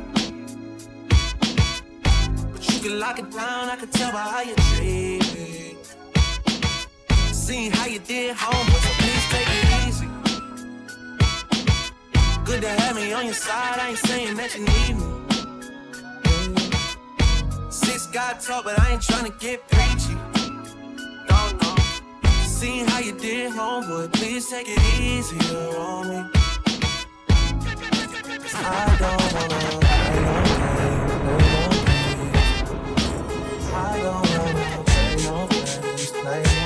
But 2.50 2.62
you 2.72 2.80
can 2.80 2.98
lock 2.98 3.18
it 3.18 3.30
down, 3.30 3.68
I 3.68 3.76
can 3.76 3.90
tell 3.90 4.10
by 4.10 4.22
how 4.22 4.40
you 4.40 4.54
treat 4.54 5.34
me. 5.34 5.71
Seeing 7.42 7.72
how 7.72 7.86
you 7.86 7.98
did 7.98 8.36
homework, 8.38 8.82
so 8.82 8.90
please 9.02 9.26
take 9.32 9.48
it 9.50 9.88
easy. 9.88 10.08
Good 12.44 12.60
to 12.62 12.68
have 12.68 12.94
me 12.94 13.12
on 13.12 13.24
your 13.24 13.34
side, 13.34 13.80
I 13.80 13.88
ain't 13.88 13.98
saying 13.98 14.36
that 14.36 14.54
you 14.54 14.64
need 14.64 14.94
me. 14.94 15.06
Six 17.68 18.06
got 18.06 18.40
talk, 18.40 18.62
but 18.62 18.78
I 18.78 18.92
ain't 18.92 19.02
trying 19.02 19.24
to 19.24 19.36
get 19.40 19.66
preachy. 19.68 20.14
No, 21.28 21.50
no. 21.60 21.74
Seeing 22.44 22.86
how 22.86 23.00
you 23.00 23.18
did 23.18 23.50
homework, 23.50 24.12
please 24.12 24.48
take 24.48 24.68
it 24.68 24.80
easier 25.00 25.76
on 25.76 26.08
me. 26.10 26.24
I 28.54 28.96
don't 29.00 29.32
wanna 29.34 29.58
play 29.82 30.14
no 30.22 30.38
games, 30.46 30.78
play 30.78 30.94
no 31.42 31.66
games. 31.90 33.66
I 33.74 33.98
don't 34.00 34.26
wanna 34.38 34.84
play 34.86 35.16
no 35.26 35.34
games, 35.48 36.10
play 36.12 36.42
no 36.42 36.61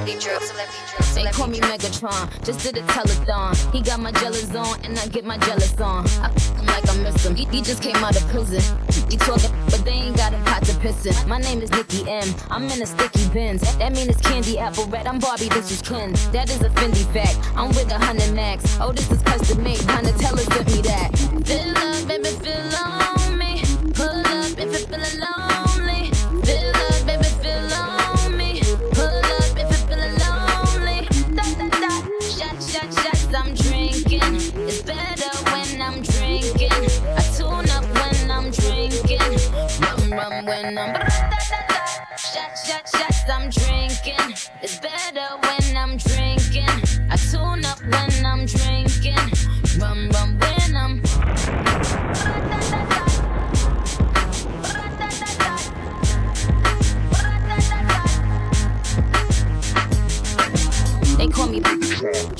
Celebrity 0.00 0.26
Dru, 0.26 0.46
Celebrity 0.46 0.78
Dru, 0.96 1.14
They 1.14 1.30
call 1.30 1.46
me 1.48 1.60
Megatron, 1.60 2.44
just 2.44 2.60
did 2.60 2.78
a 2.78 2.82
telethon. 2.82 3.72
He 3.72 3.82
got 3.82 4.00
my 4.00 4.10
jealous 4.12 4.54
on, 4.54 4.80
and 4.82 4.98
I 4.98 5.06
get 5.08 5.26
my 5.26 5.36
jealous 5.36 5.78
on. 5.78 6.06
I 6.06 6.30
f 6.34 6.56
him 6.56 6.66
like 6.66 6.88
I 6.88 6.96
miss 7.02 7.26
him. 7.26 7.34
He, 7.34 7.44
he 7.44 7.60
just 7.60 7.82
came 7.82 7.96
out 7.96 8.16
of 8.16 8.26
prison. 8.28 8.62
He 9.10 9.18
talking, 9.18 9.52
but 9.66 9.84
they 9.84 9.92
ain't 9.92 10.16
got 10.16 10.32
a 10.32 10.38
pot 10.38 10.64
to 10.64 10.74
piss 10.78 11.04
in. 11.04 11.28
My 11.28 11.38
name 11.38 11.60
is 11.60 11.70
Nicki 11.72 12.08
M. 12.08 12.34
I'm 12.50 12.64
in 12.70 12.80
a 12.80 12.86
sticky 12.86 13.28
bins. 13.28 13.60
That 13.76 13.92
mean 13.92 14.08
it's 14.08 14.22
candy 14.22 14.58
apple 14.58 14.86
red. 14.86 15.06
I'm 15.06 15.18
Barbie, 15.18 15.50
this 15.50 15.70
is 15.70 15.82
Ken. 15.82 16.12
That 16.32 16.48
is 16.48 16.62
a 16.62 16.70
Fendi 16.70 17.04
fact. 17.12 17.38
I'm 17.54 17.68
with 17.68 17.90
a 17.90 17.98
hundred 17.98 18.32
max. 18.32 18.64
Oh, 18.80 18.92
this 18.92 19.10
is 19.10 19.20
custom 19.22 19.62
made. 19.62 19.80
Donatella 19.80 20.44
sent 20.54 20.66
me 20.66 20.80
that. 20.82 21.10
Feel 21.46 21.74
love, 21.74 22.08
baby, 22.08 22.30
feel 22.40 23.09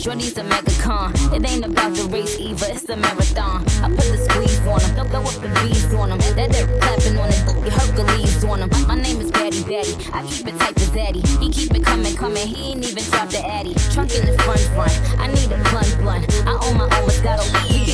Shorty's 0.01 0.39
a 0.39 0.45
mega 0.45 0.73
con. 0.81 1.13
It 1.35 1.45
ain't 1.45 1.63
about 1.63 1.95
the 1.95 2.05
race 2.09 2.39
either, 2.41 2.69
it's 2.71 2.89
a 2.89 2.97
marathon. 2.97 3.69
I 3.85 3.89
put 3.91 4.09
the 4.09 4.17
squeeze 4.17 4.59
on 4.61 4.81
them, 4.97 5.07
throw 5.09 5.21
up 5.21 5.37
the 5.45 5.49
bees 5.61 5.93
on 5.93 6.09
them. 6.09 6.19
That 6.37 6.53
dirt 6.53 6.81
clapping 6.81 7.19
on 7.19 7.29
it, 7.29 7.45
the 7.45 7.71
Hercules 7.71 8.43
on 8.45 8.61
them. 8.61 8.71
My 8.89 8.95
name 8.95 9.21
is 9.21 9.31
Daddy 9.31 9.63
Daddy. 9.63 9.93
I 10.15 10.25
keep 10.27 10.49
it 10.49 10.59
tight 10.59 10.81
as 10.81 10.89
Daddy. 10.89 11.21
He 11.37 11.51
keep 11.51 11.75
it 11.75 11.85
coming, 11.85 12.17
coming, 12.17 12.47
he 12.47 12.73
ain't 12.73 12.83
even 12.83 13.05
dropped 13.13 13.33
the 13.33 13.45
Addy. 13.45 13.75
Trunk 13.93 14.15
in 14.15 14.25
the 14.25 14.33
front, 14.43 14.61
front. 14.73 14.97
I 15.21 15.27
need 15.27 15.53
a 15.53 15.61
blunt, 15.69 15.93
blunt. 16.01 16.25
I 16.49 16.57
own 16.65 16.79
my 16.79 16.89
own 16.97 17.11
got 17.23 17.39
a 17.39 17.43
Moscato, 17.45 17.90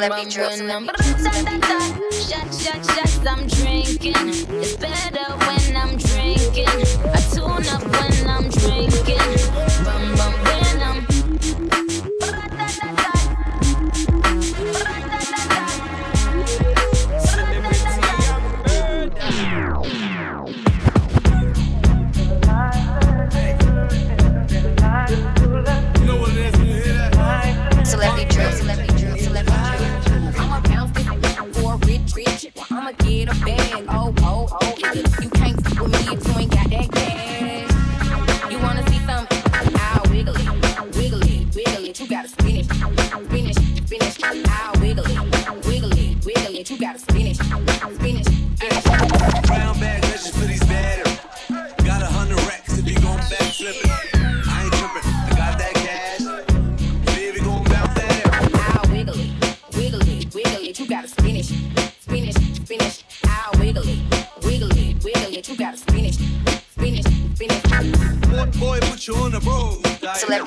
let 0.00 0.24
me 0.24 0.30
some. 0.56 0.88
I'm 3.26 3.46
drinking. 3.48 4.14
It's 4.16 4.79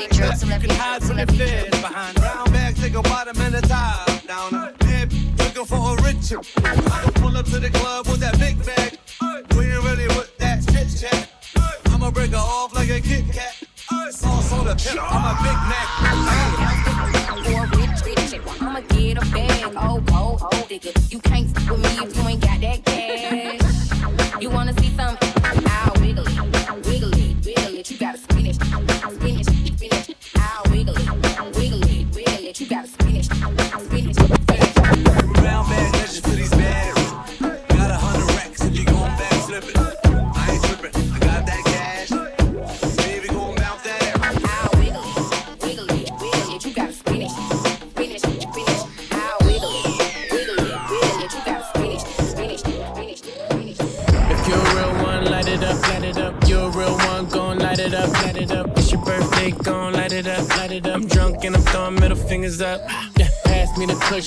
many 0.03 0.17
drugs, 0.17 0.41
so 0.41 0.47
let 0.47 0.61
me 0.61 0.67
hide 0.69 1.03
from 1.03 1.17
the 1.17 1.27
fear. 1.27 1.72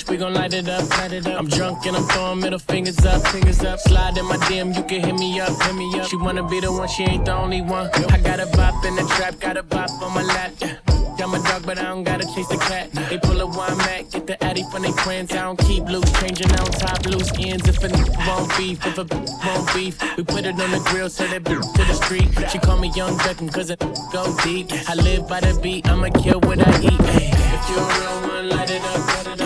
we 0.09 0.17
gon' 0.17 0.35
light 0.35 0.53
it 0.55 0.69
up. 0.69 0.89
Light 0.91 1.13
it 1.13 1.27
up. 1.27 1.39
I'm 1.39 1.49
drunk 1.49 1.87
and 1.87 1.97
I'm 1.97 2.05
throwing 2.09 2.41
middle 2.41 2.59
fingers 2.59 3.05
up, 3.05 3.27
fingers 3.29 3.63
up. 3.65 3.79
Slide 3.81 4.17
in 4.17 4.25
my 4.27 4.37
DM, 4.49 4.77
you 4.77 4.83
can 4.85 5.01
hit 5.03 5.15
me 5.15 5.41
up, 5.41 5.51
hit 5.63 5.75
me 5.75 5.99
up. 5.99 6.07
She 6.09 6.17
wanna 6.17 6.47
be 6.49 6.61
the 6.61 6.73
one, 6.73 6.89
she 6.89 7.05
ain't 7.05 7.25
the 7.25 7.35
only 7.35 7.63
one. 7.63 7.91
I 8.11 8.19
got 8.19 8.41
a 8.41 8.47
bop 8.57 8.85
in 8.85 8.95
the 8.95 9.03
trap, 9.17 9.41
got 9.41 9.57
a 9.57 9.63
bop 9.63 9.91
on 10.03 10.15
my 10.15 10.23
lap. 10.23 10.53
Yeah. 10.61 10.77
I'm 11.19 11.35
a 11.35 11.43
dog, 11.43 11.67
but 11.67 11.79
I 11.79 11.85
don't 11.85 12.05
gotta 12.05 12.25
chase 12.35 12.47
the 12.47 12.57
cat. 12.57 12.93
They 12.93 13.19
pull 13.19 13.41
a 13.41 13.47
wine 13.47 13.77
mat, 13.79 14.13
get 14.13 14.27
the 14.29 14.45
addy 14.45 14.63
from 14.71 14.83
they 14.83 14.93
friends. 14.93 15.33
I 15.33 15.43
don't 15.43 15.59
keep 15.59 15.83
loose, 15.85 16.13
changing 16.21 16.53
on 16.53 16.67
top 16.67 17.05
loose 17.07 17.33
ends. 17.41 17.67
If 17.67 17.83
a 17.83 17.89
won't 18.29 18.49
beef, 18.57 18.79
if 18.87 18.99
a 18.99 19.07
won't 19.45 19.75
beef, 19.75 19.99
we 20.17 20.23
put 20.23 20.45
it 20.45 20.61
on 20.61 20.71
the 20.71 20.81
grill, 20.91 21.09
so 21.09 21.27
that 21.27 21.43
b- 21.43 21.55
to 21.55 21.85
the 21.85 21.95
street. 21.95 22.29
She 22.51 22.59
call 22.59 22.79
me 22.79 22.93
Young 22.95 23.17
Beckham, 23.19 23.53
cause 23.53 23.71
it 23.71 23.81
go 24.13 24.37
deep. 24.45 24.69
I 24.89 24.95
live 24.95 25.27
by 25.27 25.41
the 25.41 25.59
beat, 25.61 25.89
I'ma 25.89 26.11
kill 26.11 26.39
what 26.41 26.61
I 26.61 26.71
eat. 26.83 27.01
If 27.01 27.71
you 27.71 27.77
a 27.77 27.87
real 27.99 28.29
one, 28.29 28.49
light 28.51 28.71
it 28.71 28.83
up, 28.83 29.27
light 29.27 29.27
it 29.27 29.41
up. 29.41 29.46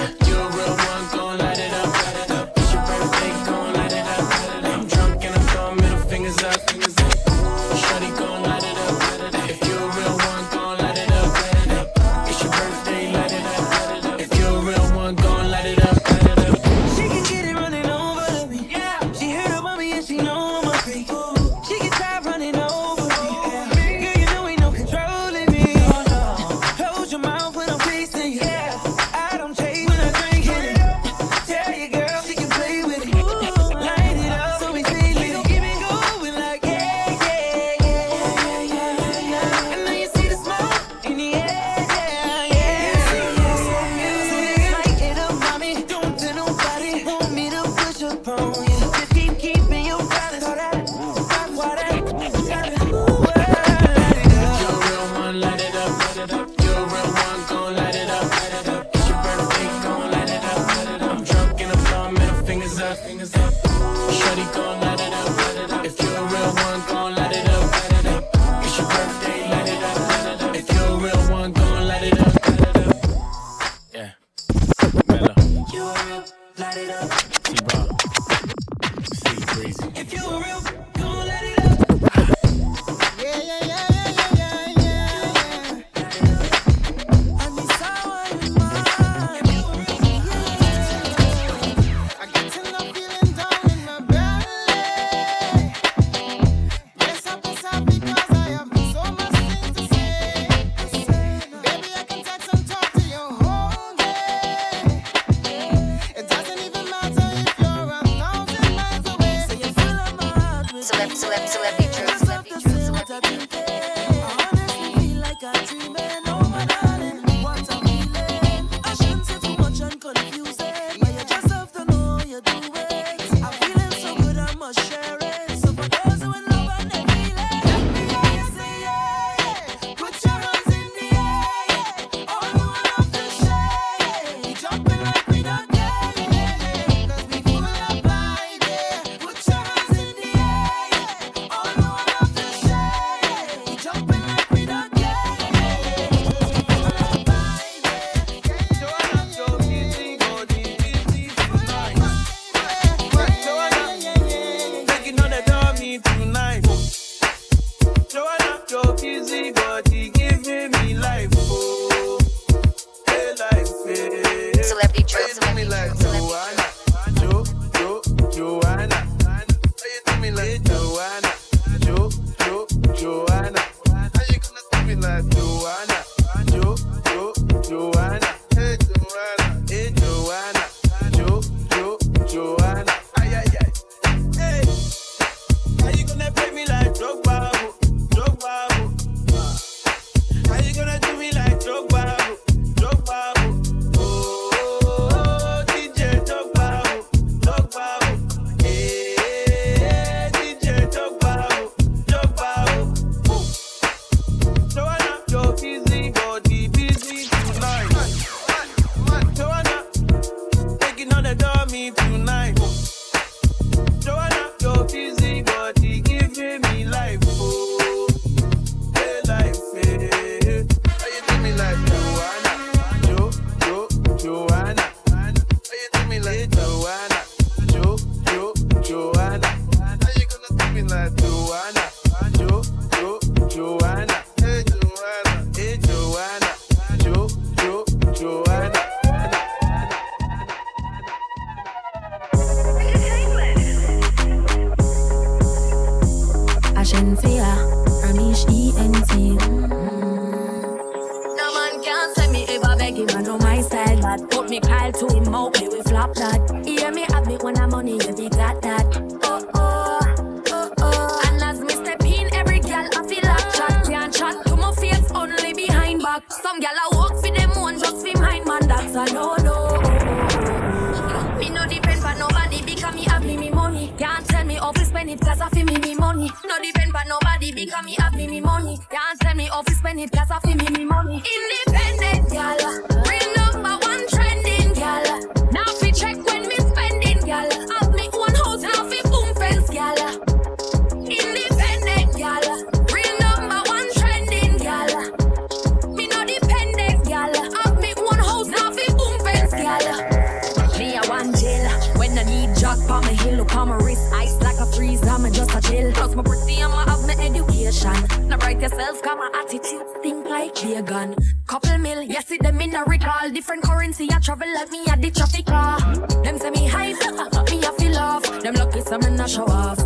On 303.56 303.68
my 303.68 303.76
wrist, 303.76 304.12
ice 304.12 304.36
like 304.40 304.58
a 304.58 304.66
freeze. 304.66 305.06
I'm 305.06 305.30
just 305.32 305.54
a 305.54 305.60
chill. 305.60 305.92
Plus 305.92 306.14
my 306.14 306.22
pretty, 306.22 306.62
I'ma 306.62 306.84
have 306.84 307.06
my 307.06 307.14
education. 307.24 308.28
Now 308.28 308.36
write 308.38 308.60
yourself, 308.60 309.02
got 309.02 309.18
my 309.18 309.30
attitude 309.40 309.90
think 310.02 310.26
like 310.28 310.64
a 310.64 310.82
gun. 310.82 311.14
Couple 311.46 311.78
mil, 311.78 312.02
yes, 312.02 312.26
see 312.26 312.38
them 312.38 312.60
in 312.60 312.74
a 312.74 312.84
recall. 312.84 313.30
Different 313.30 313.62
currency, 313.62 314.08
I 314.10 314.18
travel 314.20 314.52
like 314.54 314.70
me 314.70 314.84
at 314.88 315.00
the 315.00 315.10
traffic 315.10 315.46
car. 315.46 315.78
Them 316.24 316.38
say 316.38 316.50
me 316.50 316.66
hype, 316.66 316.96
uh, 317.04 317.28
uh, 317.32 317.42
me 317.50 317.64
I 317.64 317.72
feel 317.78 317.96
off. 317.98 318.22
Them 318.42 318.54
lucky 318.54 318.80
some 318.80 319.02
in 319.02 319.20
a 319.20 319.28
show 319.28 319.44
off. 319.44 319.78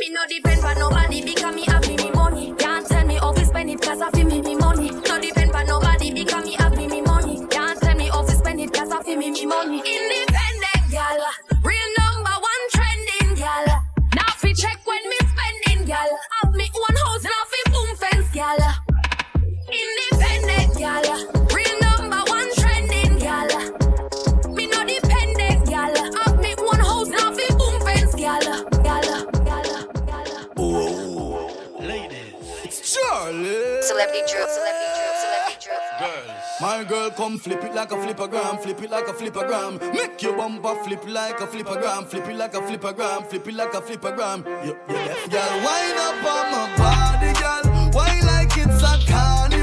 Me 0.00 0.08
no 0.10 0.22
depend 0.28 0.60
for 0.60 0.74
nobody 0.78 1.22
because 1.24 1.54
me 1.54 1.64
have 1.66 1.83
Celebrity 34.04 34.32
Dru, 34.32 34.44
Celebrity 34.52 34.90
Dru, 34.96 35.06
Celebrity 35.24 35.56
Dru. 35.64 35.74
Girls. 35.98 36.60
My 36.60 36.84
girl, 36.84 37.10
come 37.10 37.38
flip 37.38 37.64
it 37.64 37.74
like 37.74 37.90
a 37.90 37.94
flippergram, 37.94 38.60
flip 38.60 38.82
it 38.82 38.90
like 38.90 39.08
a 39.08 39.12
flippergram. 39.12 39.80
Make 39.94 40.20
your 40.20 40.36
bumper 40.36 40.74
flip 40.84 41.08
like 41.08 41.40
a 41.40 41.46
flippergram, 41.46 42.06
flip 42.06 42.28
it 42.28 42.36
like 42.36 42.54
a 42.54 42.60
flippergram, 42.60 43.26
flip 43.26 43.48
it 43.48 43.54
like 43.54 43.72
a 43.72 43.80
flippergram. 43.80 44.44
You, 44.66 44.76
you 44.88 44.94
left, 44.94 45.30
girl, 45.30 45.56
wind 45.64 45.98
up 45.98 46.16
on 46.22 46.52
my 46.52 46.76
body, 46.76 47.32
girl. 47.40 47.92
Why 47.92 48.20
like 48.26 48.50
it's 48.58 48.82
a 48.82 49.10
carnival? 49.10 49.53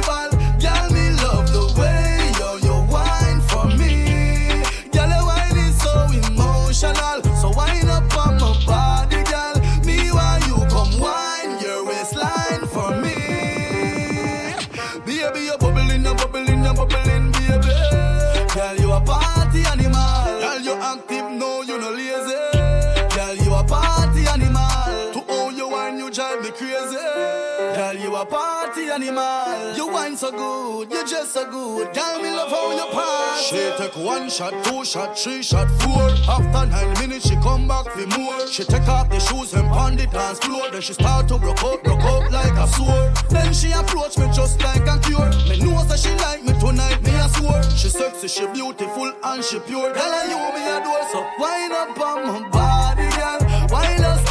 A 28.21 28.25
party 28.25 28.89
animal. 28.89 29.75
You 29.75 29.87
wine 29.87 30.15
so 30.15 30.31
good, 30.31 30.91
you 30.91 31.07
dress 31.07 31.31
so 31.31 31.49
good. 31.49 31.93
Girl, 31.93 32.21
me 32.21 32.29
love 32.29 32.51
how 32.51 32.71
you 32.71 32.85
party. 32.93 33.41
She 33.41 33.61
take 33.77 33.95
one 33.95 34.29
shot, 34.29 34.53
two 34.63 34.85
shot, 34.85 35.17
three 35.17 35.41
shot, 35.41 35.67
four. 35.81 36.07
After 36.29 36.65
nine 36.67 36.93
minutes, 36.99 37.27
she 37.27 37.35
come 37.37 37.67
back 37.67 37.85
for 37.87 38.05
more. 38.19 38.45
She 38.47 38.63
take 38.63 38.87
off 38.87 39.09
the 39.09 39.19
shoes 39.19 39.53
and 39.53 39.67
pound 39.69 39.99
the 39.99 40.05
dance 40.07 40.37
floor. 40.39 40.69
Then 40.71 40.81
she 40.81 40.93
start 40.93 41.27
to 41.29 41.39
broke 41.39 41.63
out, 41.63 41.83
broke 41.83 42.03
out 42.03 42.31
like 42.31 42.53
a 42.53 42.67
sword. 42.67 43.15
Then 43.29 43.53
she 43.53 43.71
approach 43.71 44.17
me 44.19 44.27
just 44.33 44.61
like 44.61 44.85
a 44.87 44.99
cure. 44.99 45.31
Me 45.49 45.57
know 45.59 45.83
that 45.85 45.97
she 45.97 46.13
like 46.21 46.43
me 46.43 46.53
tonight, 46.59 47.01
me 47.01 47.11
a 47.11 47.27
swore. 47.29 47.63
She 47.75 47.89
sexy, 47.89 48.27
she 48.27 48.45
beautiful 48.47 49.11
and 49.23 49.43
she 49.43 49.59
pure. 49.61 49.91
Girl, 49.93 50.13
and 50.19 50.29
you 50.29 50.37
me 50.37 50.61
adore, 50.69 51.05
so 51.11 51.25
wind 51.39 51.73
up 51.73 51.99
on 51.99 52.27
my 52.27 52.49
body, 52.49 53.09
girl. 53.17 53.39
Wind 53.71 54.05
us 54.05 54.30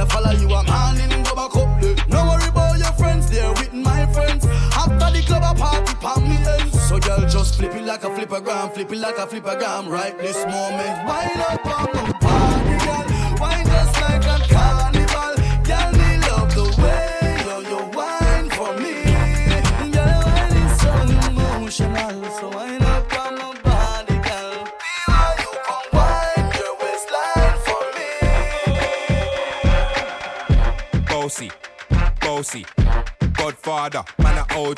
I 0.00 0.06
follow 0.06 0.30
you 0.30 0.48
a 0.48 0.64
morning, 0.64 1.22
go 1.24 1.34
back 1.34 1.54
up. 1.56 2.08
No 2.08 2.24
worry 2.24 2.48
about 2.48 2.78
your 2.78 2.92
friends, 2.92 3.30
they're 3.30 3.52
with 3.52 3.74
my 3.74 4.06
friends. 4.14 4.46
After 4.72 5.10
the 5.14 5.22
club, 5.26 5.42
a 5.44 5.58
party, 5.58 5.94
palm 5.96 6.24
me 6.24 6.36
ends. 6.36 6.80
So 6.88 6.98
girl, 6.98 7.20
just 7.28 7.56
flip 7.56 7.74
it 7.74 7.84
like 7.84 8.02
a 8.04 8.08
flippergram, 8.08 8.72
flip 8.72 8.90
it 8.90 8.96
like 8.96 9.18
a 9.18 9.26
flippergram. 9.26 9.90
Right 9.90 10.16
this 10.18 10.38
moment, 10.46 11.06
wind 11.06 11.40
up 11.40 11.66
on 11.66 11.92
my 11.92 12.12
body, 12.18 12.89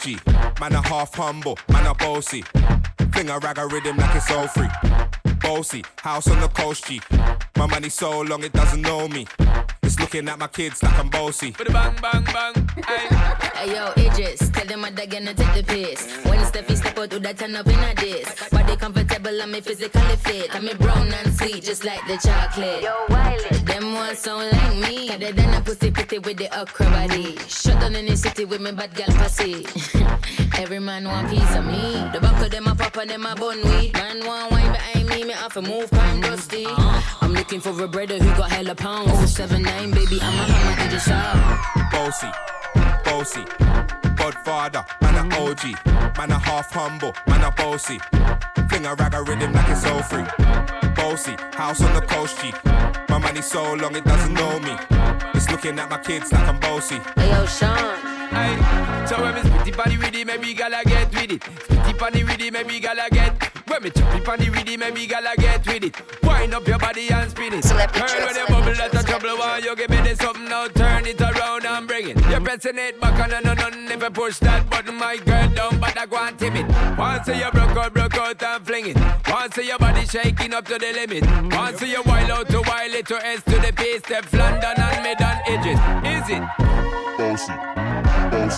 Man 0.04 0.72
a 0.72 0.82
half 0.82 1.14
humble, 1.14 1.56
man 1.68 1.86
a 1.86 1.94
bossy. 1.94 2.42
Fling 3.12 3.30
a 3.30 3.38
rag 3.38 3.58
a 3.58 3.66
rhythm 3.68 3.96
like 3.96 4.16
it's 4.16 4.30
all 4.32 4.48
free. 4.48 4.66
Bossy, 5.42 5.84
house 5.96 6.28
on 6.28 6.40
the 6.40 6.48
coast 6.48 6.86
G. 6.86 7.00
My 7.56 7.66
money 7.66 7.88
so 7.88 8.20
long 8.20 8.44
it 8.44 8.52
doesn't 8.52 8.80
know 8.80 9.08
me. 9.08 9.26
It's 9.82 9.94
It's 9.94 10.00
looking 10.00 10.28
at 10.28 10.38
my 10.38 10.46
kids 10.46 10.82
like 10.82 10.98
I'm 10.98 11.08
bossy. 11.10 11.50
Bang, 11.50 11.96
bang, 12.00 12.24
bang. 12.24 12.68
Hey 12.86 13.74
yo, 13.74 13.92
Idris, 13.96 14.48
tell 14.50 14.66
them 14.66 14.82
what 14.82 14.94
they're 14.96 15.06
gonna 15.06 15.34
take 15.34 15.54
the 15.54 15.62
piss. 15.64 16.06
When 16.24 16.38
Steffi 16.40 16.76
step 16.76 16.98
out, 16.98 17.10
do 17.10 17.18
that 17.18 17.38
turn 17.38 17.56
up 17.56 17.66
in 17.66 17.78
a 17.78 17.94
diss. 17.94 18.48
Body 18.50 18.76
comfortable, 18.76 19.42
I'm 19.42 19.52
physically 19.60 20.16
fit. 20.16 20.54
I'm 20.54 20.68
a 20.68 20.74
brown 20.76 21.12
and 21.12 21.34
sweet, 21.34 21.62
just 21.64 21.84
like 21.84 22.06
the 22.06 22.16
chocolate. 22.16 22.82
Yo, 22.82 22.94
Wiley, 23.08 23.58
them 23.64 23.94
ones 23.94 24.20
sound 24.20 24.50
like 24.52 24.76
me. 24.76 25.08
Better 25.08 25.32
than 25.32 25.54
a 25.54 25.60
pussy 25.60 25.90
pretty 25.90 26.18
with 26.20 26.38
the 26.38 26.48
okra 26.58 26.86
body. 26.86 27.36
Shut 27.48 27.80
down 27.80 27.94
in 27.96 28.06
the 28.06 28.16
city 28.16 28.44
with 28.44 28.60
me 28.60 28.72
bad 28.72 28.94
gal 28.94 29.08
pussy. 29.18 29.66
Every 30.62 30.78
man 30.78 31.08
want 31.08 31.28
piece 31.28 31.56
of 31.56 31.66
me. 31.66 32.08
The 32.12 32.20
back 32.20 32.40
of 32.40 32.48
them 32.52 32.68
a 32.68 32.74
pop 32.76 32.96
and 32.96 33.10
them 33.10 33.26
a 33.26 33.34
bun 33.34 33.60
weed. 33.64 33.94
Man 33.94 34.24
want 34.24 34.52
wine 34.52 34.70
behind 34.70 35.08
me, 35.08 35.24
me 35.24 35.34
off 35.34 35.56
a 35.56 35.60
move, 35.60 35.90
crime 35.90 36.20
dusty. 36.20 36.66
Uh-huh. 36.66 37.18
I'm 37.20 37.32
looking 37.32 37.58
for 37.58 37.70
a 37.82 37.88
brother 37.88 38.16
who 38.16 38.30
got 38.36 38.48
hella 38.52 38.76
pounds. 38.76 39.34
079, 39.34 39.90
baby, 39.90 40.20
I'm 40.22 40.38
a 40.38 40.44
hammer 40.44 40.82
in 40.84 40.90
the 40.90 41.00
shop. 41.00 41.90
Bossy, 41.90 42.30
bossy, 43.04 43.44
Godfather, 44.14 44.84
man 45.00 45.32
a 45.32 45.40
OG, 45.40 45.64
man 46.16 46.30
a 46.30 46.38
half 46.38 46.70
humble, 46.70 47.12
man 47.26 47.42
a 47.42 47.50
bossy. 47.50 47.98
Fling 48.68 48.86
a 48.86 48.94
rag 48.94 49.14
a 49.14 49.22
rhythm 49.24 49.52
like 49.52 49.68
it's 49.68 49.84
all 49.84 50.00
free. 50.00 50.22
Bossy, 50.94 51.34
house 51.54 51.82
on 51.82 51.92
the 51.92 52.02
coast 52.02 52.40
G. 52.40 52.52
My 53.08 53.18
money 53.18 53.42
so 53.42 53.74
long 53.74 53.96
it 53.96 54.04
doesn't 54.04 54.32
know 54.32 54.60
me. 54.60 54.76
It's 55.34 55.50
looking 55.50 55.76
at 55.80 55.90
my 55.90 55.98
kids 55.98 56.30
like 56.30 56.46
I'm 56.46 56.60
bossy. 56.60 57.00
Hey 57.16 57.30
yo, 57.30 57.46
Sean. 57.46 58.11
Aye. 58.34 59.06
So 59.08 59.20
when 59.20 59.34
me 59.34 59.40
spitty 59.42 59.72
panny 59.72 59.98
with 59.98 60.14
it, 60.14 60.26
maybe 60.26 60.54
gala 60.54 60.82
get 60.84 61.12
with 61.14 61.32
it. 61.32 61.40
Spitty 61.40 61.98
panny 61.98 62.24
with 62.24 62.40
it, 62.40 62.52
maybe 62.52 62.80
gala 62.80 63.08
get. 63.10 63.52
When 63.68 63.82
me 63.82 63.90
choppy 63.90 64.20
panny 64.20 64.50
with 64.50 64.68
it, 64.68 64.78
maybe 64.78 65.06
gala 65.06 65.34
get 65.36 65.66
with 65.66 65.84
it. 65.84 66.22
Wind 66.22 66.54
up 66.54 66.66
your 66.66 66.78
body 66.78 67.08
and 67.10 67.30
spin 67.30 67.54
it. 67.54 67.64
Celebrity 67.64 68.00
Girl, 68.00 68.08
when 68.08 68.34
tricks, 68.34 68.38
you 68.38 68.46
bubble, 68.46 68.74
celebrity 68.74 68.96
that's 68.96 69.04
a 69.04 69.08
trouble. 69.08 69.38
Why 69.38 69.58
you 69.58 69.76
give 69.76 69.90
me 69.90 69.96
this 70.02 70.18
something 70.18 70.44
now? 70.44 70.68
Turn 70.68 71.06
it 71.06 71.20
around 71.20 71.64
and 71.64 71.86
bring 71.86 72.08
it. 72.08 72.28
You're 72.28 72.40
pressing 72.40 72.78
it 72.78 73.00
back 73.00 73.20
on 73.20 73.32
and 73.32 73.46
on 73.46 73.58
and 73.72 73.90
if 73.90 74.02
you 74.02 74.10
push 74.10 74.38
that 74.38 74.68
button, 74.68 74.96
my 74.96 75.16
girl 75.16 75.48
down, 75.50 75.78
but 75.78 75.98
I 75.98 76.06
go 76.06 76.16
and 76.16 76.38
timid. 76.38 76.68
Once 76.98 77.28
you 77.28 77.50
broke 77.52 77.76
out, 77.76 77.94
broke 77.94 78.14
out 78.16 78.42
and 78.42 78.66
fling 78.66 78.86
it. 78.88 78.96
Once 79.28 79.56
your 79.58 79.78
body 79.78 80.06
shaking 80.06 80.54
up 80.54 80.66
to 80.66 80.78
the 80.78 80.92
limit. 80.92 81.24
Once 81.54 81.82
you 81.82 82.02
wild 82.04 82.30
out 82.30 82.48
to 82.48 82.62
wild 82.66 82.92
it 82.94 83.06
to 83.06 83.26
S 83.26 83.42
to 83.44 83.58
the 83.58 83.72
base, 83.76 84.00
step 84.00 84.32
London 84.32 84.74
and 84.76 85.02
mid 85.02 85.20
and 85.20 85.40
edges. 85.46 85.78
Is 86.04 86.30
it? 86.36 86.42
Bossy, 87.18 87.52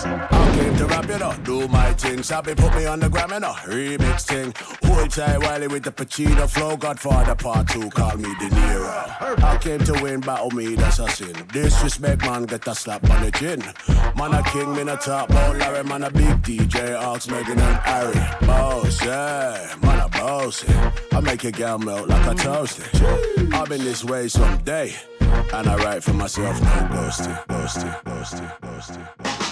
I 0.03 0.55
came 0.57 0.75
to 0.77 0.85
rap, 0.85 1.07
you 1.07 1.17
know, 1.17 1.33
do 1.43 1.67
my 1.67 1.93
thing. 1.93 2.21
Sabi 2.21 2.53
put 2.55 2.75
me 2.75 2.85
on 2.85 2.99
the 2.99 3.09
gram, 3.09 3.31
you 3.31 3.39
know, 3.39 3.53
remix 3.65 4.25
thing. 4.25 4.53
Hold 4.83 5.11
tight, 5.11 5.39
Wiley 5.39 5.67
with 5.67 5.83
the 5.83 5.91
Pacino 5.91 6.49
flow. 6.49 6.75
Godfather 6.75 7.35
part 7.35 7.67
two, 7.69 7.89
call 7.91 8.17
me 8.17 8.29
De 8.39 8.49
Niro. 8.49 9.43
I 9.43 9.57
came 9.57 9.79
to 9.79 9.93
win, 10.03 10.19
battle 10.19 10.51
me, 10.51 10.75
that's 10.75 10.99
a 10.99 11.07
sin. 11.09 11.33
Disrespect, 11.53 12.21
man, 12.23 12.43
get 12.43 12.67
a 12.67 12.75
slap 12.75 13.09
on 13.09 13.23
the 13.23 13.31
chin. 13.31 13.61
Man 14.17 14.33
a 14.33 14.43
king, 14.43 14.73
me 14.73 14.81
a 14.81 14.97
top, 14.97 15.29
oh 15.31 15.55
Larry, 15.57 15.83
man 15.83 16.03
a 16.03 16.11
big 16.11 16.41
DJ, 16.41 16.99
Ox, 16.99 17.29
Megan 17.29 17.59
and 17.59 17.77
Harry. 17.77 18.47
Boss, 18.47 19.03
yeah, 19.05 19.75
man 19.81 19.99
a 19.99 20.09
bossy. 20.09 20.67
I 21.13 21.21
make 21.21 21.43
your 21.43 21.51
girl 21.53 21.77
melt 21.77 22.09
like 22.09 22.25
a 22.25 22.35
toasty. 22.35 23.53
I've 23.53 23.69
been 23.69 23.83
this 23.83 24.03
way 24.03 24.27
someday. 24.27 24.93
And 25.53 25.67
I 25.67 25.75
write 25.77 26.03
for 26.03 26.13
myself, 26.13 26.61
no 26.61 26.67
ghosty, 26.67 27.45
ghosty, 27.47 28.03
ghosty, 28.03 28.59
ghosty. 28.61 29.44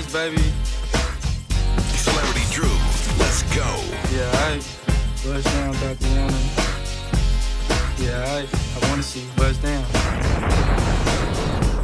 Blueface, 0.00 0.12
baby. 0.12 0.42
Celebrity 1.96 2.46
Dru, 2.52 2.68
let's 3.18 3.42
go. 3.54 3.66
Yeah, 4.12 4.30
I 4.32 4.60
buzz 5.24 5.44
down, 5.44 5.74
Thotiana. 5.74 6.40
Yeah, 7.98 8.24
I 8.24 8.46
I 8.76 8.88
wanna 8.88 9.02
see 9.02 9.20
you 9.20 9.30
buzz 9.36 9.58
down. 9.58 9.84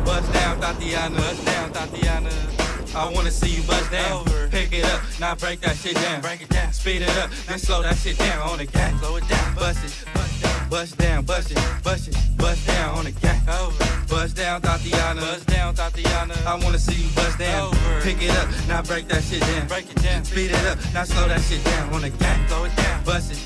Buzz 0.05 0.29
down, 0.31 0.61
Thotiana. 0.61 1.17
Buzz 1.17 1.45
down, 1.45 1.73
Thotiana. 1.73 2.95
I 2.95 3.13
wanna 3.13 3.31
see 3.31 3.51
you 3.51 3.63
buzz 3.63 3.89
down. 3.91 4.21
Over. 4.21 4.49
Pick 4.49 4.73
it 4.73 4.85
up, 4.85 5.03
now 5.21 5.35
break 5.35 5.61
that 5.61 5.77
shit 5.77 5.95
down. 5.95 6.21
Break 6.23 6.43
it 6.43 6.49
down. 6.49 6.73
Speed 6.73 7.03
it 7.03 7.17
up, 7.19 7.31
then 7.47 7.59
slow 7.59 7.83
that 7.83 7.97
shit 7.97 8.19
down 8.19 8.49
on 8.49 8.59
the 8.59 8.67
gas. 8.67 8.99
Slow 9.01 9.17
it 9.17 9.29
down. 9.29 9.55
Bust 9.55 9.85
it, 9.85 10.05
bust 10.15 10.43
down, 10.43 10.69
bust 10.71 10.99
down, 10.99 11.25
bust 11.25 11.51
it, 11.51 11.59
bust 11.83 12.09
it, 12.09 12.17
bust 12.37 12.67
down 12.67 12.99
on 12.99 13.05
the 13.05 13.13
gas. 13.13 13.86
Buzz 14.09 14.33
down, 14.33 14.61
Thotiana. 14.63 15.21
Buzz 15.21 15.45
down, 15.45 15.75
Thotiana. 15.75 16.47
I 16.47 16.55
wanna 16.63 16.79
see 16.79 17.03
you 17.03 17.09
buzz 17.15 17.37
down. 17.37 17.73
Pick 18.03 18.23
it 18.23 18.31
up, 18.31 18.49
now 18.69 18.83
break 18.83 19.09
that 19.09 19.23
shit 19.25 19.41
down. 19.41 19.67
Break 19.69 19.91
it 19.91 20.03
down. 20.03 20.25
Speed 20.25 20.51
it 20.51 20.67
up, 20.67 20.79
now 20.95 21.05
slow 21.05 21.29
that 21.29 21.41
shit 21.43 21.63
down 21.65 21.93
on 21.93 22.03
the 22.03 22.11
gas. 22.11 22.49
Slow 22.49 22.65
it 22.65 22.77
down. 22.77 23.05
Bust 23.05 23.33
it, 23.33 23.41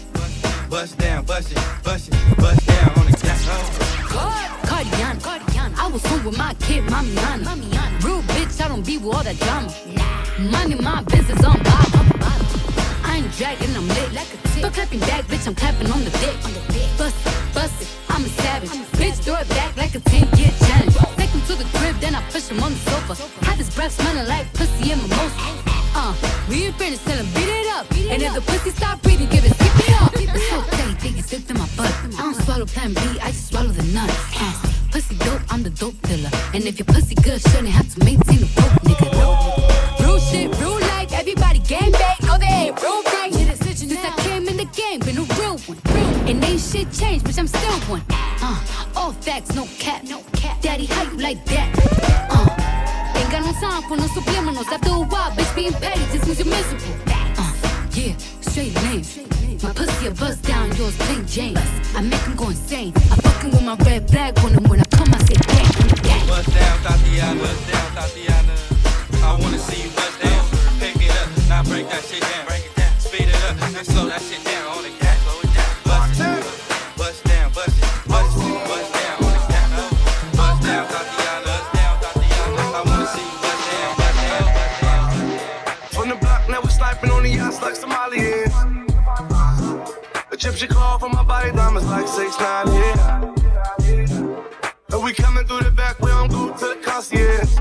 bust 0.70 0.98
down, 0.98 1.24
bust 1.24 1.52
it, 1.52 1.58
bust 1.82 2.08
it, 2.08 2.36
bust 2.36 2.66
down 2.66 2.90
on 2.98 3.06
the 3.06 3.12
gas. 3.12 3.40
Cardian, 4.70 5.18
Cardian. 5.20 5.74
I 5.76 5.86
was 5.88 6.04
home 6.06 6.24
with 6.24 6.38
my 6.38 6.54
kid, 6.54 6.84
Mamiana. 6.84 7.44
Mamiana. 7.44 8.04
Real 8.04 8.22
bitch, 8.22 8.60
I 8.64 8.68
don't 8.68 8.84
be 8.84 8.98
with 8.98 9.14
all 9.14 9.22
that 9.22 9.38
drama. 9.38 9.68
Nah. 9.94 10.50
Money, 10.50 10.74
my 10.76 11.02
business 11.04 11.42
on 11.44 11.62
bottom. 11.62 12.06
I 13.04 13.16
ain't 13.16 13.32
dragging, 13.36 13.74
I'm 13.76 13.88
lit 13.88 14.12
like 14.12 14.32
a 14.32 14.48
tick. 14.48 14.62
But 14.62 14.72
clapping 14.74 15.00
back, 15.00 15.24
bitch, 15.24 15.46
I'm 15.46 15.54
clapping 15.54 15.90
on 15.90 16.04
the 16.04 16.10
dick. 16.10 16.36
On 16.44 16.52
the 16.52 16.60
dick. 16.72 16.88
Bust 16.96 17.16
it, 17.26 17.54
bust 17.54 17.82
it, 17.82 17.88
I'm 18.20 18.26
a 18.26 18.28
savage. 18.28 18.70
Bitch, 19.00 19.16
throw 19.24 19.36
it 19.36 19.48
back 19.48 19.74
like 19.78 19.94
a 19.94 20.00
10 20.00 20.20
year 20.36 20.52
challenge. 20.60 20.94
Take 21.16 21.30
him 21.30 21.40
to 21.48 21.54
the 21.56 21.64
crib, 21.72 21.96
then 22.00 22.14
I 22.14 22.20
push 22.28 22.48
him 22.48 22.62
on 22.62 22.72
the 22.72 22.78
sofa. 22.90 23.14
Have 23.46 23.56
his 23.56 23.74
breath 23.74 23.92
smelling 23.92 24.28
like 24.28 24.44
pussy 24.52 24.92
and 24.92 25.00
mimosa. 25.00 25.40
Uh, 25.96 26.12
we 26.46 26.66
ain't 26.66 26.76
finished, 26.76 27.02
tell 27.06 27.16
him 27.16 27.24
beat 27.32 27.48
it 27.48 27.68
up. 27.72 27.90
and 28.12 28.20
if 28.20 28.34
the 28.34 28.42
pussy 28.42 28.70
stop 28.76 29.00
breathing, 29.00 29.30
give 29.30 29.46
it 29.46 29.56
up. 30.02 30.12
It's 30.16 30.48
so 30.50 30.60
tight, 30.60 31.00
think 31.00 31.18
it's 31.18 31.32
in 31.32 31.56
my 31.56 31.66
butt. 31.78 31.88
I 32.18 32.20
don't 32.20 32.36
swallow 32.44 32.66
plan 32.66 32.92
B, 32.92 33.00
I 33.22 33.32
just 33.32 33.48
swallow 33.48 33.72
the 33.72 33.84
nuts. 33.94 34.12
Uh, 34.36 34.52
pussy 34.92 35.14
dope, 35.14 35.40
I'm 35.48 35.62
the 35.62 35.70
dope 35.70 35.96
dealer. 36.02 36.30
And 36.52 36.64
if 36.64 36.78
your 36.78 36.86
pussy 36.92 37.14
good, 37.14 37.40
shouldn't 37.40 37.68
have 37.68 37.88
to 37.94 38.04
maintain 38.04 38.42
a 38.44 38.50
broke 38.52 38.76
nigga. 38.84 39.08
Real 40.04 40.20
shit, 40.20 40.52
real 40.60 40.78
life, 40.92 41.10
everybody 41.14 41.60
game 41.60 41.92
bang. 41.92 42.20
They 42.38 42.46
ain't 42.68 42.82
real 42.82 43.09
And 46.30 46.44
ain't 46.44 46.60
shit 46.60 46.92
changed, 46.92 47.26
bitch, 47.26 47.40
I'm 47.40 47.48
still 47.48 47.80
one. 47.90 48.04
Uh, 48.08 48.62
all 48.94 49.10
facts, 49.10 49.52
no 49.56 49.66
cap. 49.80 50.04
No 50.04 50.22
cap. 50.32 50.62
Daddy, 50.62 50.86
how 50.86 51.02
you 51.02 51.18
like 51.18 51.44
that? 51.46 51.66
Uh, 52.30 53.18
ain't 53.18 53.30
got 53.32 53.42
no 53.42 53.52
time 53.58 53.82
for 53.90 53.96
no 53.96 54.06
subliminals. 54.14 54.70
After 54.70 54.90
a 54.90 55.02
while, 55.10 55.32
bitch, 55.32 55.52
being 55.56 55.72
petty 55.72 55.98
just 56.12 56.24
means 56.26 56.38
you're 56.38 56.46
miserable. 56.46 56.94
Uh, 57.36 57.52
yeah, 57.98 58.14
straight 58.46 58.74
name. 58.86 59.02
My 59.60 59.72
pussy 59.74 60.06
a 60.06 60.12
bust 60.12 60.44
down, 60.44 60.70
yours 60.76 60.96
plain 60.98 61.26
Jane. 61.26 61.56
I 61.96 62.00
make 62.00 62.20
him 62.20 62.36
go 62.36 62.50
insane. 62.50 62.92
I 62.94 63.16
fucking 63.26 63.50
with 63.50 63.64
my 63.64 63.74
red 63.82 64.08
flag 64.08 64.38
on 64.38 64.52
him 64.52 64.62
when 64.70 64.78
I 64.78 64.84
come, 64.84 65.10
I 65.12 65.18
say 65.26 65.34
gang, 65.34 65.66
gang. 66.06 66.26
Bust 66.28 66.54
down, 66.54 66.78
Thotiana. 66.78 67.40
Bust 67.42 67.72
down, 67.72 67.90
Thotiana. 67.98 69.24
I 69.24 69.34
wanna 69.34 69.58
see 69.58 69.82
you 69.82 69.90
bust 69.98 70.22
down. 70.22 70.46
Pick 70.78 70.94
it 70.94 71.10
up, 71.10 71.28
now 71.48 71.64
break 71.64 71.90
that 71.90 72.04
shit 72.04 72.22
down. 72.22 72.46
Break 72.46 72.66
it 72.66 72.76
down. 72.76 73.00
Speed 73.00 73.28
it 73.34 73.44
up, 73.50 73.56
then 73.74 73.84
slow 73.84 74.06
that 74.06 74.22
shit 74.22 74.39
Egyptian 90.62 90.76
call 90.76 90.98
for 90.98 91.08
my 91.08 91.22
body 91.22 91.52
diamonds 91.52 91.88
like 91.88 92.06
six 92.06 92.38
nine, 92.38 92.66
yeah. 92.66 93.34
And 94.92 95.02
we 95.02 95.14
coming 95.14 95.46
through 95.46 95.60
the 95.60 95.70
back, 95.70 95.98
we 96.00 96.08
don't 96.08 96.30
go 96.30 96.52
to 96.52 96.66
the 96.66 96.78
concierge. 96.84 97.56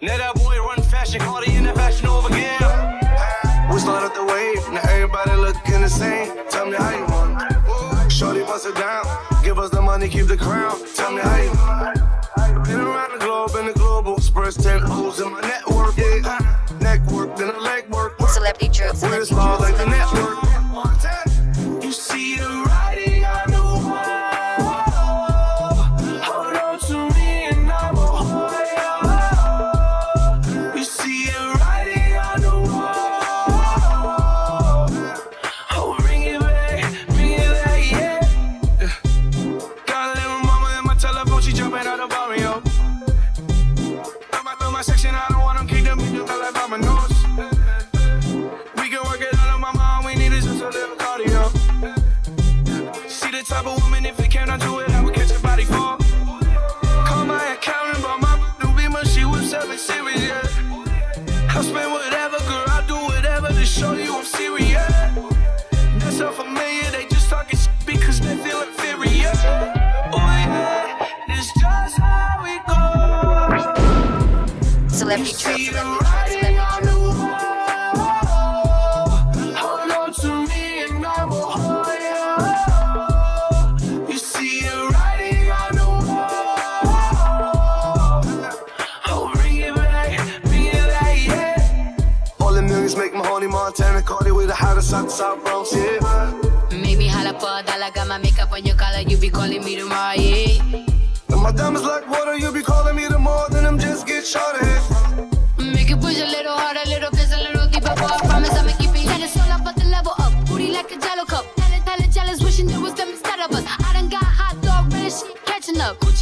Now 0.00 0.16
that 0.16 0.34
boy 0.36 0.56
run 0.58 0.80
fashion, 0.84 1.20
call 1.20 1.44
the 1.44 1.50
in 1.54 1.64
the 1.64 1.74
fashion 1.74 2.06
over 2.06 2.28
again. 2.28 2.56
We 3.70 3.78
start 3.78 4.04
up 4.04 4.14
the 4.14 4.24
wave, 4.24 4.72
now 4.72 4.80
everybody 4.88 5.32
looking 5.32 5.82
the 5.82 5.90
same. 5.90 6.32
Tell 6.48 6.64
me 6.64 6.78
how 6.78 6.96
you 6.96 7.04
want. 7.12 7.42
it. 7.42 8.10
Shorty 8.10 8.40
bust 8.40 8.64
it 8.64 8.76
down, 8.76 9.04
give 9.44 9.58
us 9.58 9.68
the 9.68 9.82
money, 9.82 10.08
keep 10.08 10.28
the 10.28 10.36
crown. 10.38 10.80
Tell 10.94 11.12
me 11.12 11.20
how 11.20 11.36
you 11.36 11.50
want. 11.50 11.98
it. 11.98 12.64
Been 12.64 12.80
around 12.80 13.12
the 13.12 13.18
globe 13.18 13.50
in 13.60 13.66
the 13.66 13.74
global, 13.74 14.18
spurs 14.18 14.56
10 14.56 14.80
O's 14.84 15.20
in 15.20 15.30
my 15.30 15.42
network, 15.42 15.94
yeah. 15.98 16.56
Neck 16.80 17.04
work, 17.10 17.36
then 17.36 17.48
the 17.48 17.60
leg 17.60 17.86
work. 17.90 18.18
Celebrity 18.28 18.68
Dru, 18.68 18.92
We're 19.02 19.26
small 19.26 19.58
like 19.60 19.76
the 19.76 19.84
network. 19.84 20.17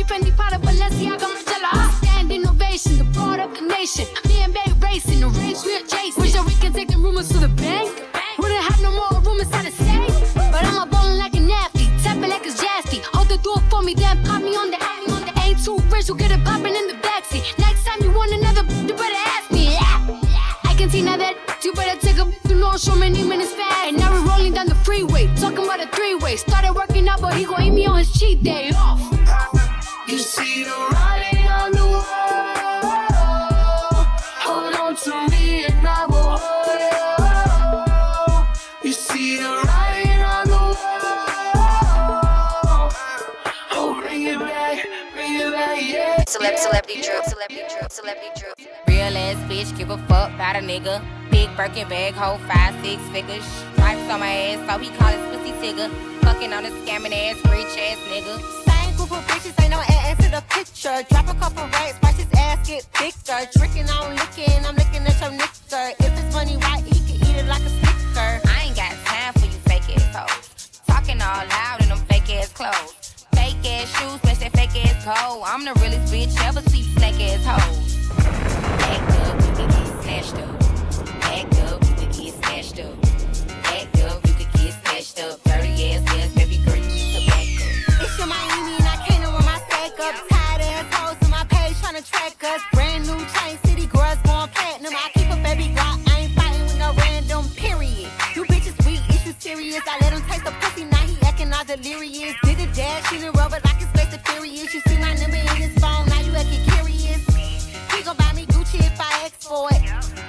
Catching 0.05 0.39
up. 0.39 0.56
Gucci, 0.56 0.56
a 49.97 50.07
fuck 50.09 50.33
about 50.35 50.57
a 50.57 50.61
nigga. 50.61 51.03
Big 51.31 51.49
Birkin 51.57 51.89
bag, 51.89 52.15
hold 52.15 52.41
five, 52.43 52.75
six 52.85 53.01
figures. 53.09 53.45
Stripes 53.75 54.11
on 54.13 54.21
my 54.21 54.29
ass, 54.29 54.61
so 54.69 54.79
he 54.79 54.89
call 54.97 55.09
his 55.09 55.25
pussy 55.33 55.53
tigger. 55.61 55.89
Fucking 56.23 56.53
on 56.53 56.65
a 56.65 56.71
scamming 56.83 57.13
ass, 57.13 57.37
rich 57.51 57.75
ass 57.81 57.99
nigga. 58.13 58.35
Same 58.69 58.97
group 58.97 59.13
of 59.13 59.25
bitches, 59.27 59.57
ain't 59.63 59.71
no 59.71 59.81
ass 59.81 60.17
to 60.23 60.29
the 60.31 60.43
picture. 60.49 60.99
Drop 61.11 61.29
a 61.29 61.35
couple 61.41 61.65
racks, 61.77 61.99
watch 62.03 62.17
his 62.17 62.33
ass 62.37 62.67
get 62.69 62.83
thicker. 62.99 63.41
Drinking 63.57 63.89
on 63.91 64.17
licking, 64.17 64.65
I'm 64.67 64.77
looking 64.77 65.03
at 65.07 65.21
your 65.21 65.33
knicker. 65.33 65.87
If 66.05 66.13
it's 66.21 66.35
money 66.35 66.57
right, 66.59 66.85
he 66.85 66.99
can 67.07 67.17
eat 67.29 67.37
it 67.43 67.47
like 67.47 67.63
a 67.63 67.73
snicker. 67.81 68.31
I 68.45 68.65
ain't 68.67 68.77
got 68.77 68.93
time 69.07 69.33
for 69.35 69.47
you 69.47 69.59
fake 69.71 69.89
ass 69.97 70.15
hoes. 70.15 70.83
Talking 70.87 71.21
all 71.23 71.45
loud 71.47 71.83
in 71.83 71.89
them 71.89 71.99
fake 72.09 72.31
ass 72.37 72.53
clothes. 72.53 73.27
Fake 73.33 73.65
ass 73.65 73.89
shoes, 73.97 74.21
match 74.25 74.41
that 74.41 74.53
fake 74.53 74.77
ass 74.85 75.05
coat. 75.05 75.43
I'm 75.45 75.65
the 75.65 75.75
realest 75.81 76.13
bitch 76.13 76.35
ever 76.45 76.61
see 76.71 76.83
snake 76.97 77.21
ass 77.21 77.45
hoes. 77.45 77.97
Act 78.79 79.11
up, 79.27 79.86
snatched 80.07 80.35
up. 80.35 80.63
Act 81.35 81.59
up, 81.67 81.83
you 81.83 81.95
can 81.99 82.11
get 82.13 82.35
snatched 82.35 82.79
up. 82.79 82.95
Act 83.75 84.01
up, 84.07 84.27
you 84.27 84.35
can 84.39 84.49
get 84.55 84.73
snatched 84.79 85.19
up. 85.21 85.43
Dirty 85.43 85.73
ass 85.91 86.07
ass, 86.15 86.31
baby 86.39 86.59
girl, 86.65 86.77
you 86.77 86.91
need 86.95 87.13
to 87.17 87.27
back 87.27 87.49
up. 87.67 88.03
It's 88.07 88.19
Yung 88.19 88.29
Miami 88.29 88.77
and 88.79 88.87
I 88.87 88.97
can't 89.05 89.25
run 89.27 89.45
my 89.45 89.59
stack 89.67 89.99
up. 90.07 90.15
Tired 90.31 90.63
ass 90.63 90.87
hoes 90.95 91.19
on 91.25 91.31
my 91.31 91.45
page 91.51 91.75
trying 91.81 91.99
to 92.01 92.05
track 92.09 92.39
us. 92.45 92.63
Brand 92.73 93.03
new 93.09 93.19
chain 93.35 93.59
city 93.67 93.87
girls 93.87 94.19
going 94.23 94.49
platinum. 94.55 94.95
I 94.95 95.11
keep 95.15 95.29
a 95.29 95.37
baby 95.43 95.75
Glock, 95.75 95.99
I 96.07 96.21
ain't 96.21 96.35
fighting 96.39 96.63
with 96.63 96.79
no 96.79 96.95
random 97.03 97.45
period. 97.57 98.09
You 98.37 98.45
bitches 98.45 98.79
weak, 98.87 99.03
is 99.11 99.27
you 99.27 99.35
serious? 99.39 99.83
I 99.91 99.99
let 100.03 100.13
him 100.13 100.23
taste 100.31 100.45
the 100.45 100.55
pussy, 100.63 100.85
now 100.85 101.03
he 101.11 101.19
acting 101.27 101.53
all 101.53 101.65
delirious. 101.65 102.35
Did 102.45 102.61
a 102.61 102.67
dash, 102.79 103.11
she 103.11 103.19
the 103.19 103.33
rubber 103.33 103.59
like 103.65 103.76
for 109.47 109.69
it. 109.71 109.83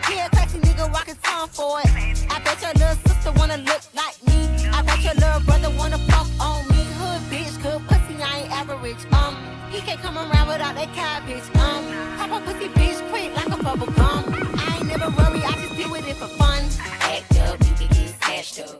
A 0.08 0.30
classy 0.30 0.60
nigga 0.60 0.92
rockin' 0.94 1.18
tongue 1.24 1.50
for 1.50 1.80
it. 1.82 1.90
I 2.30 2.40
bet 2.46 2.62
your 2.62 2.74
little 2.74 2.98
sister 3.06 3.32
wanna 3.38 3.58
look 3.58 3.82
like 3.94 4.16
me. 4.28 4.38
I 4.70 4.82
bet 4.84 5.02
your 5.04 5.16
little 5.16 5.42
brother 5.42 5.72
wanna 5.78 5.98
fuck 6.10 6.28
on 6.40 6.68
me. 6.70 6.82
Hood 7.00 7.22
bitch, 7.32 7.56
good 7.64 7.82
pussy, 7.88 8.16
I 8.22 8.42
ain't 8.42 8.52
average. 8.52 9.04
Um, 9.14 9.36
he 9.72 9.80
can't 9.82 10.00
come 10.00 10.18
around 10.18 10.48
without 10.48 10.76
that 10.76 10.94
cabbage. 10.94 11.48
Um, 11.58 11.82
pop 12.18 12.32
a 12.38 12.46
pussy 12.46 12.70
bitch 12.78 13.00
quick 13.10 13.34
like 13.36 13.52
a 13.58 13.64
bubble 13.64 13.92
gum. 13.94 14.24
I 14.58 14.78
ain't 14.78 14.88
never 14.88 15.10
worry, 15.18 15.42
I 15.42 15.52
just 15.62 15.76
do 15.78 15.96
it 15.96 16.16
for 16.22 16.30
fun. 16.38 16.62
Act 17.02 17.38
up, 17.46 17.58
you 17.66 17.74
can 17.80 17.90
get 17.96 18.10
snatched 18.22 18.60
up. 18.60 18.78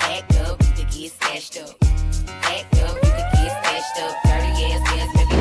Act 0.00 0.36
up, 0.46 0.62
you 0.62 0.72
can 0.78 0.86
get 0.94 1.10
snatched 1.18 1.56
up. 1.58 1.74
Act 2.42 2.74
up, 2.82 2.94
you 3.02 3.10
can 3.18 3.26
get 3.38 3.52
snatched 3.60 3.98
up. 4.06 4.14
Dirty 4.22 4.50
ass 4.70 4.82
ass, 4.98 5.10
baby. 5.16 5.34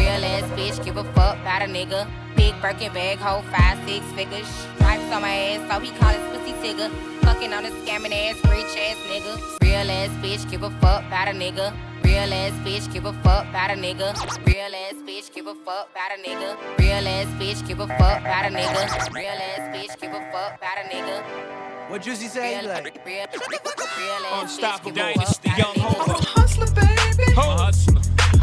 Real 0.00 0.24
ass 0.32 0.46
bitch, 0.58 0.84
give 0.84 0.96
a 0.96 1.04
fuck 1.14 1.36
about 1.38 1.62
a 1.62 1.66
nigga. 1.66 2.27
Big 2.58 2.74
Birkin 2.74 2.92
bag, 2.92 3.18
hold 3.18 3.44
five, 3.46 3.78
six 3.86 4.04
figures. 4.12 4.46
Stripes 4.76 5.12
on 5.12 5.22
my 5.22 5.30
ass, 5.30 5.70
so 5.70 5.78
he 5.78 5.90
call 5.92 6.10
his 6.10 6.38
pussy 6.38 6.52
tigger. 6.54 6.90
Fucking 7.22 7.52
on 7.52 7.64
a 7.64 7.70
scamming 7.70 8.12
ass, 8.12 8.34
rich 8.50 8.74
ass 8.76 8.96
nigga. 9.06 9.60
Real 9.62 9.88
ass 9.88 10.10
bitch, 10.22 10.50
give 10.50 10.64
a 10.64 10.70
fuck 10.80 11.04
about 11.06 11.28
a 11.28 11.32
nigga. 11.32 11.72
Real 12.02 12.32
ass 12.34 12.52
bitch, 12.66 12.92
give 12.92 13.04
a 13.04 13.12
fuck 13.22 13.46
about 13.48 13.70
a 13.70 13.74
nigga. 13.74 14.10
Real 14.44 14.74
ass 14.74 14.94
bitch, 15.06 15.32
give 15.32 15.46
a 15.46 15.54
fuck 15.54 15.90
about 15.92 16.10
a 16.10 16.20
nigga. 16.20 16.78
Real 16.80 17.06
ass 17.06 17.26
bitch, 17.38 17.68
give 17.68 17.78
a 17.78 17.86
fuck 17.86 18.20
about 18.22 18.46
a 18.46 18.48
nigga. 18.48 19.14
Real 19.14 19.28
ass 19.28 19.76
bitch, 19.76 20.00
give 20.00 20.12
a 20.12 20.32
fuck 20.32 20.56
about 20.58 20.78
a 20.78 20.88
nigga. 20.88 21.90
What 21.90 22.02
Juicy 22.02 22.26
say? 22.26 22.58
Real, 22.58 22.68
Like, 22.70 23.06
real, 23.06 23.14
real 23.14 24.26
ass 24.32 24.42
Unstoppable 24.42 24.90
bitch, 24.90 24.94
give 24.94 25.04
a 25.04 25.14
dynasty, 25.14 25.48
fuck 25.50 25.58
young 25.58 25.76
about 25.76 25.96
a 25.96 26.00
nigga. 26.00 26.14
Hova. 26.14 26.40
hustler, 26.40 26.66
baby. 26.74 27.32
hustler. 27.34 27.97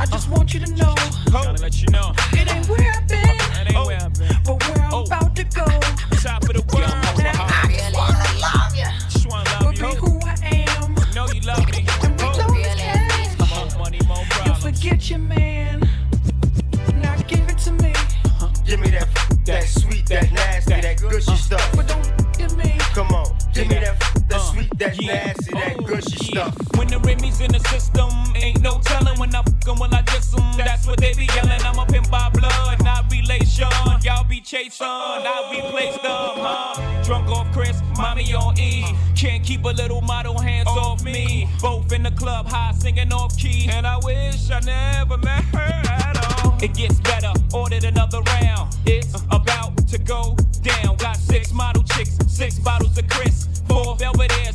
I 0.06 0.08
just 0.18 0.30
want 0.30 0.54
you 0.54 0.60
to 0.60 0.72
know 0.76 0.94
Gotta 1.32 1.62
let 1.62 1.82
you 1.82 1.88
know. 1.90 2.14
it 2.34 2.52
ain't 2.54 2.70
where 2.70 2.92
I've 2.92 3.08
been, 3.08 3.38
That 3.38 3.74
ain't 3.74 3.86
where 3.88 3.98
I've 4.00 4.14
been. 4.14 4.38
but 4.46 4.68
where 4.68 4.86
I'm 4.86 4.94
about 5.06 5.36
to 5.36 5.44
go. 5.46 5.66
Top 6.22 6.44
of 6.44 6.54
the 6.54 6.64
world. 6.74 6.86
I 6.86 7.92
wanna 7.94 8.40
love 8.40 8.76
you, 8.76 8.86
Just 9.10 9.28
wanna 9.28 9.50
but 9.50 9.62
love 9.62 9.72
be 9.74 9.80
you. 9.80 9.86
who 9.96 10.20
I 10.24 10.36
am. 10.70 10.96
Know 11.16 11.28
you 11.34 11.42
love 11.42 11.66
me. 11.72 11.86
And 12.04 12.12
with 12.14 12.24
all 12.24 12.54
this 12.54 12.76
cash, 12.76 13.50
More 13.50 13.80
money, 13.80 14.00
more 14.08 14.24
you 14.46 14.54
forget 14.56 15.10
your 15.10 15.20
man. 15.20 15.82
Now 17.02 17.16
give 17.28 17.48
it 17.50 17.58
to 17.66 17.72
me, 17.74 17.94
Give 18.66 18.80
me 18.80 18.90
that, 18.92 19.08
that 19.46 19.64
sweet, 19.68 20.06
that 20.08 20.32
nasty, 20.32 20.82
that 20.82 21.02
gushy 21.02 21.36
stuff. 21.36 21.72
but 21.76 21.88
don't 21.88 22.38
give 22.38 22.56
me. 22.58 22.78
Come 22.94 23.12
on, 23.12 23.36
give 23.54 23.68
me 23.68 23.76
that, 23.76 24.00
that 24.30 24.40
Uh, 24.40 24.52
sweet, 24.54 24.70
that 24.80 25.02
yeah. 25.02 25.14
nasty, 25.26 25.52
that 25.54 25.76
Oh, 25.80 25.82
gushy 25.84 26.18
yeah. 26.34 26.50
stuff. 26.52 26.78
When 26.78 26.88
the 26.88 27.00
Remy's 27.00 27.42
in 27.42 27.52
the 27.52 27.60
system, 27.70 28.10
ain't 28.36 28.62
no 28.62 28.80
telling 28.80 29.18
when 29.20 29.34
I 29.36 29.42
fuck 29.44 29.45
'em, 29.68 29.80
will 29.80 29.94
I 29.94 30.02
diss 30.02 30.34
'em. 30.34 30.58
That's 30.58 30.86
what 30.88 31.00
they 31.00 31.14
be 31.14 31.26
yelling. 31.36 31.62
I'm 31.64 31.80
a 31.80 31.86
pimp 31.86 32.10
by 32.10 32.30
blood, 32.30 32.84
not 32.84 33.12
relation. 33.12 33.68
Y'all 34.04 34.24
be 34.24 34.40
chasing, 34.42 34.86
I 34.88 35.50
replace 35.52 35.98
them, 35.98 36.12
uh-huh. 36.12 36.74
huh? 36.76 37.04
Drunk 37.04 37.28
off 37.30 37.48
Chris, 37.54 37.82
mommy 37.98 38.34
on 38.34 38.58
E. 38.60 38.84
Uh-huh. 38.84 38.96
Can't 39.16 39.44
keep 39.44 39.64
a 39.64 39.70
little 39.70 40.02
model 40.02 40.38
hands 40.38 40.68
off 40.68 41.04
me. 41.04 41.48
Both 41.62 41.92
in 41.92 42.04
the 42.04 42.12
club, 42.12 42.48
high 42.48 42.74
singing 42.74 43.12
off 43.12 43.38
key. 43.38 43.68
And 43.72 43.88
I 43.88 43.98
wish 43.98 44.52
I 44.52 44.60
never 44.60 45.18
met 45.18 45.44
her 45.56 45.82
at 45.86 46.44
all. 46.44 46.58
It 46.62 46.74
gets 46.74 47.00
better, 47.00 47.32
ordered 47.54 47.84
another 47.84 48.22
round. 48.22 48.76
It's 48.86 49.16
uh-huh. 49.16 49.38
about 49.38 49.88
to 49.88 49.98
go 49.98 50.36
down. 50.62 50.98
Got 50.98 51.18
six 51.18 51.52
model 51.52 51.84
chicks, 51.84 52.18
six 52.28 52.60
bottles 52.60 52.98
of 52.98 53.08
Chris. 53.10 53.48
Four 53.68 53.98
Belvedere's, 53.98 54.55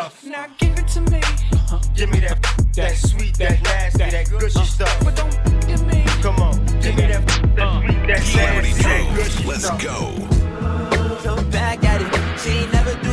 stuff. 0.00 0.24
Now 0.24 0.46
give 0.58 0.78
it 0.78 0.88
to 0.88 1.00
me. 1.02 1.18
Uh-huh. 1.18 1.78
Give 1.94 2.10
me 2.10 2.20
that, 2.20 2.42
that, 2.42 2.74
that 2.74 2.96
sweet, 2.96 3.36
that, 3.38 3.50
that 3.50 3.62
nasty, 3.62 3.98
that, 3.98 4.10
that 4.12 4.30
gushy 4.30 4.58
uh-huh. 4.58 4.64
stuff. 4.64 5.04
But 5.04 5.16
don't 5.16 5.66
give 5.66 5.86
me. 5.86 6.04
Come 6.22 6.36
on, 6.36 6.64
give 6.80 6.96
me 6.96 7.06
that, 7.06 7.26
that 7.56 7.58
uh, 7.58 7.80
sweet, 7.80 8.06
that 8.06 8.22
nasty, 8.34 8.82
that 8.82 9.16
gushy 9.16 9.48
Let's 9.48 9.64
stuff. 9.64 9.82
Let's 9.82 9.84
go. 9.84 11.18
So 11.20 11.42
back 11.50 11.84
at 11.84 12.00
it, 12.02 12.40
she 12.40 12.50
ain't 12.50 12.72
never 12.72 12.94
do 13.02 13.09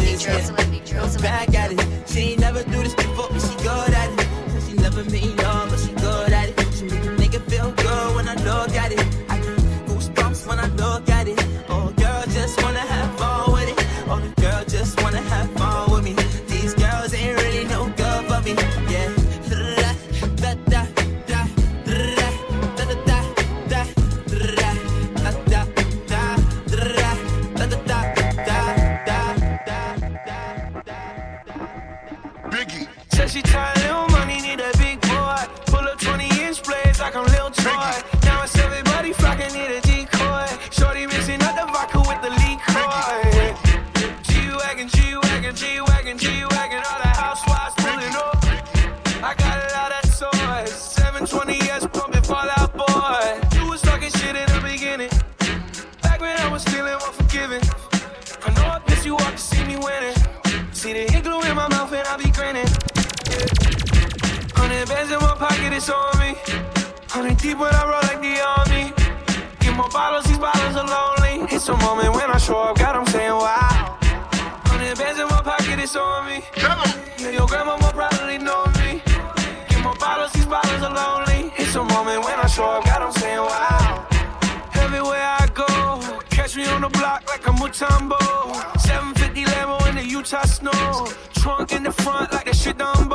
celebrity 0.00 0.80
trip. 0.84 1.22
Back 1.22 1.54
at 1.54 1.72
it. 1.72 2.08
She 2.08 2.20
ain't 2.32 2.40
never 2.40 2.62
do 2.64 2.82
this 2.82 2.94
before, 2.94 3.28
but 3.30 3.40
she 3.40 3.56
good 3.56 3.94
at 3.94 4.10
it. 4.18 4.62
She 4.66 4.74
loving 4.74 5.10
me. 5.10 5.33
me. 76.34 76.44
Yeah, 76.56 77.30
your 77.30 77.46
grandma 77.46 77.76
probably 77.76 78.38
know 78.38 78.64
me. 78.78 79.02
Get 79.68 79.82
more 79.82 79.94
bottles, 79.96 80.32
these 80.32 80.46
bottles 80.46 80.82
are 80.82 80.94
lonely. 80.94 81.52
It's 81.56 81.74
a 81.74 81.84
moment 81.84 82.24
when 82.24 82.38
I 82.38 82.46
show 82.46 82.64
up, 82.64 82.84
God, 82.84 83.02
I'm 83.02 83.12
saying 83.12 83.38
wow. 83.38 84.06
Everywhere 84.74 85.26
I 85.42 85.46
go, 85.54 85.66
catch 86.30 86.56
me 86.56 86.66
on 86.66 86.80
the 86.82 86.88
block 86.88 87.24
like 87.28 87.46
a 87.46 87.52
Mutombo. 87.60 88.20
750 88.80 89.44
Lambo 89.44 89.88
in 89.88 89.96
the 89.96 90.04
Utah 90.04 90.44
snow. 90.44 91.08
Trunk 91.34 91.72
in 91.72 91.82
the 91.82 91.92
front 91.92 92.32
like 92.32 92.46
that 92.46 92.56
shit 92.56 92.78
done 92.78 93.08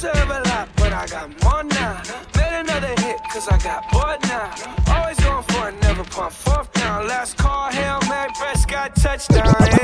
deserve 0.00 0.30
a 0.30 0.40
lot, 0.48 0.68
but 0.76 0.92
I 0.92 1.06
got 1.06 1.28
more 1.42 1.62
now. 1.64 2.02
Made 2.36 2.60
another 2.60 2.94
hit, 3.02 3.18
cause 3.32 3.48
I 3.48 3.58
got 3.58 3.90
bored 3.92 4.20
now. 4.22 4.50
Always 4.94 5.20
going 5.20 5.42
for 5.44 5.68
it, 5.68 5.82
never 5.82 6.04
pump 6.04 6.32
fourth 6.32 6.72
down. 6.72 7.06
Last 7.06 7.36
call, 7.36 7.70
Hail 7.70 8.00
Mary, 8.08 8.30
Prescott, 8.34 8.96
touchdown. 8.96 9.79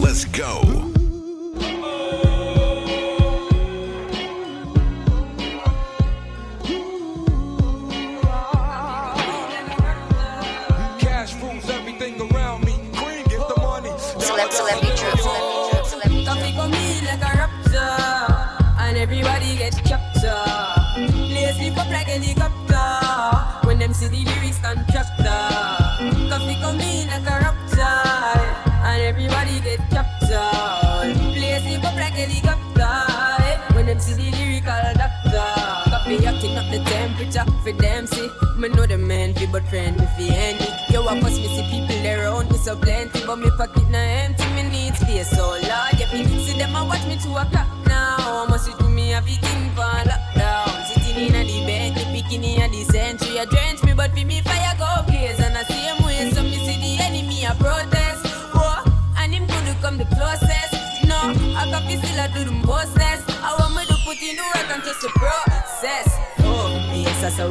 Let's 0.00 0.24
go. 0.24 0.89
fi 37.72 37.78
them 37.78 38.06
see. 38.06 38.30
Me 38.56 38.68
know 38.68 38.86
the 38.86 38.98
man 38.98 39.34
fi, 39.34 39.46
but 39.46 39.64
friend 39.68 39.98
me 39.98 40.06
fi 40.16 40.34
any. 40.34 40.68
Yo, 40.92 41.06
I 41.06 41.20
pass 41.20 41.36
me 41.36 41.48
see 41.48 41.66
people 41.70 42.06
around 42.06 42.50
me 42.50 42.58
so 42.58 42.76
plenty, 42.76 43.24
but 43.26 43.36
me 43.36 43.50
pocket 43.56 43.88
na 43.90 43.98
empty. 43.98 44.44
Me 44.54 44.62
need 44.62 44.94
space, 44.96 45.30
so 45.30 45.48
Lord, 45.48 45.62
yeah, 45.98 46.12
me 46.12 46.24
see 46.24 46.58
them 46.58 46.74
a 46.74 46.84
watch 46.84 47.06
me 47.06 47.16
to 47.18 47.30
a 47.36 47.44
cop 47.52 47.66
now. 47.86 48.46
Must 48.48 48.66
see 48.66 48.72
do 48.78 48.88
me 48.88 49.14
a 49.14 49.20
victim 49.20 49.69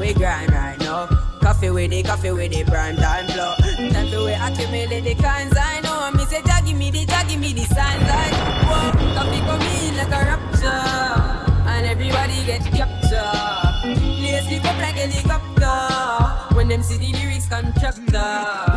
we 0.10 0.20
grind 0.20 0.52
right 0.52 0.80
now. 0.80 1.06
Coffee 1.42 1.70
with 1.70 1.92
it, 1.94 2.06
coffee 2.06 2.32
with 2.32 2.52
it, 2.52 2.68
prime 2.68 2.96
time 2.96 3.28
flow. 3.28 3.54
Time 3.92 4.10
to 4.10 4.26
we 4.26 4.34
accumulate 4.34 5.04
the 5.04 5.16
kinds 5.16 5.56
I 5.56 5.82
know. 5.82 6.12
Me 6.18 6.26
say, 6.26 6.42
Jah 6.42 6.62
me 6.64 6.92
the, 6.92 7.06
Jah 7.06 7.24
me 7.38 7.54
the 7.54 7.64
signs 7.66 8.04
like, 8.10 8.34
whoa. 8.66 8.92
Coffee 9.16 9.40
come 9.48 9.62
in 9.62 9.98
like 9.98 10.08
a 10.08 10.26
rapture, 10.30 11.70
and 11.70 11.86
everybody 11.86 12.46
get 12.46 12.62
captured. 12.74 14.00
Place 14.20 14.50
lift 14.50 14.66
up 14.66 14.78
like 14.82 14.96
helicopter 14.96 16.56
when 16.56 16.68
them 16.68 16.82
see 16.82 16.98
the 16.98 17.14
lyrics 17.18 17.48
constructor. 17.48 18.69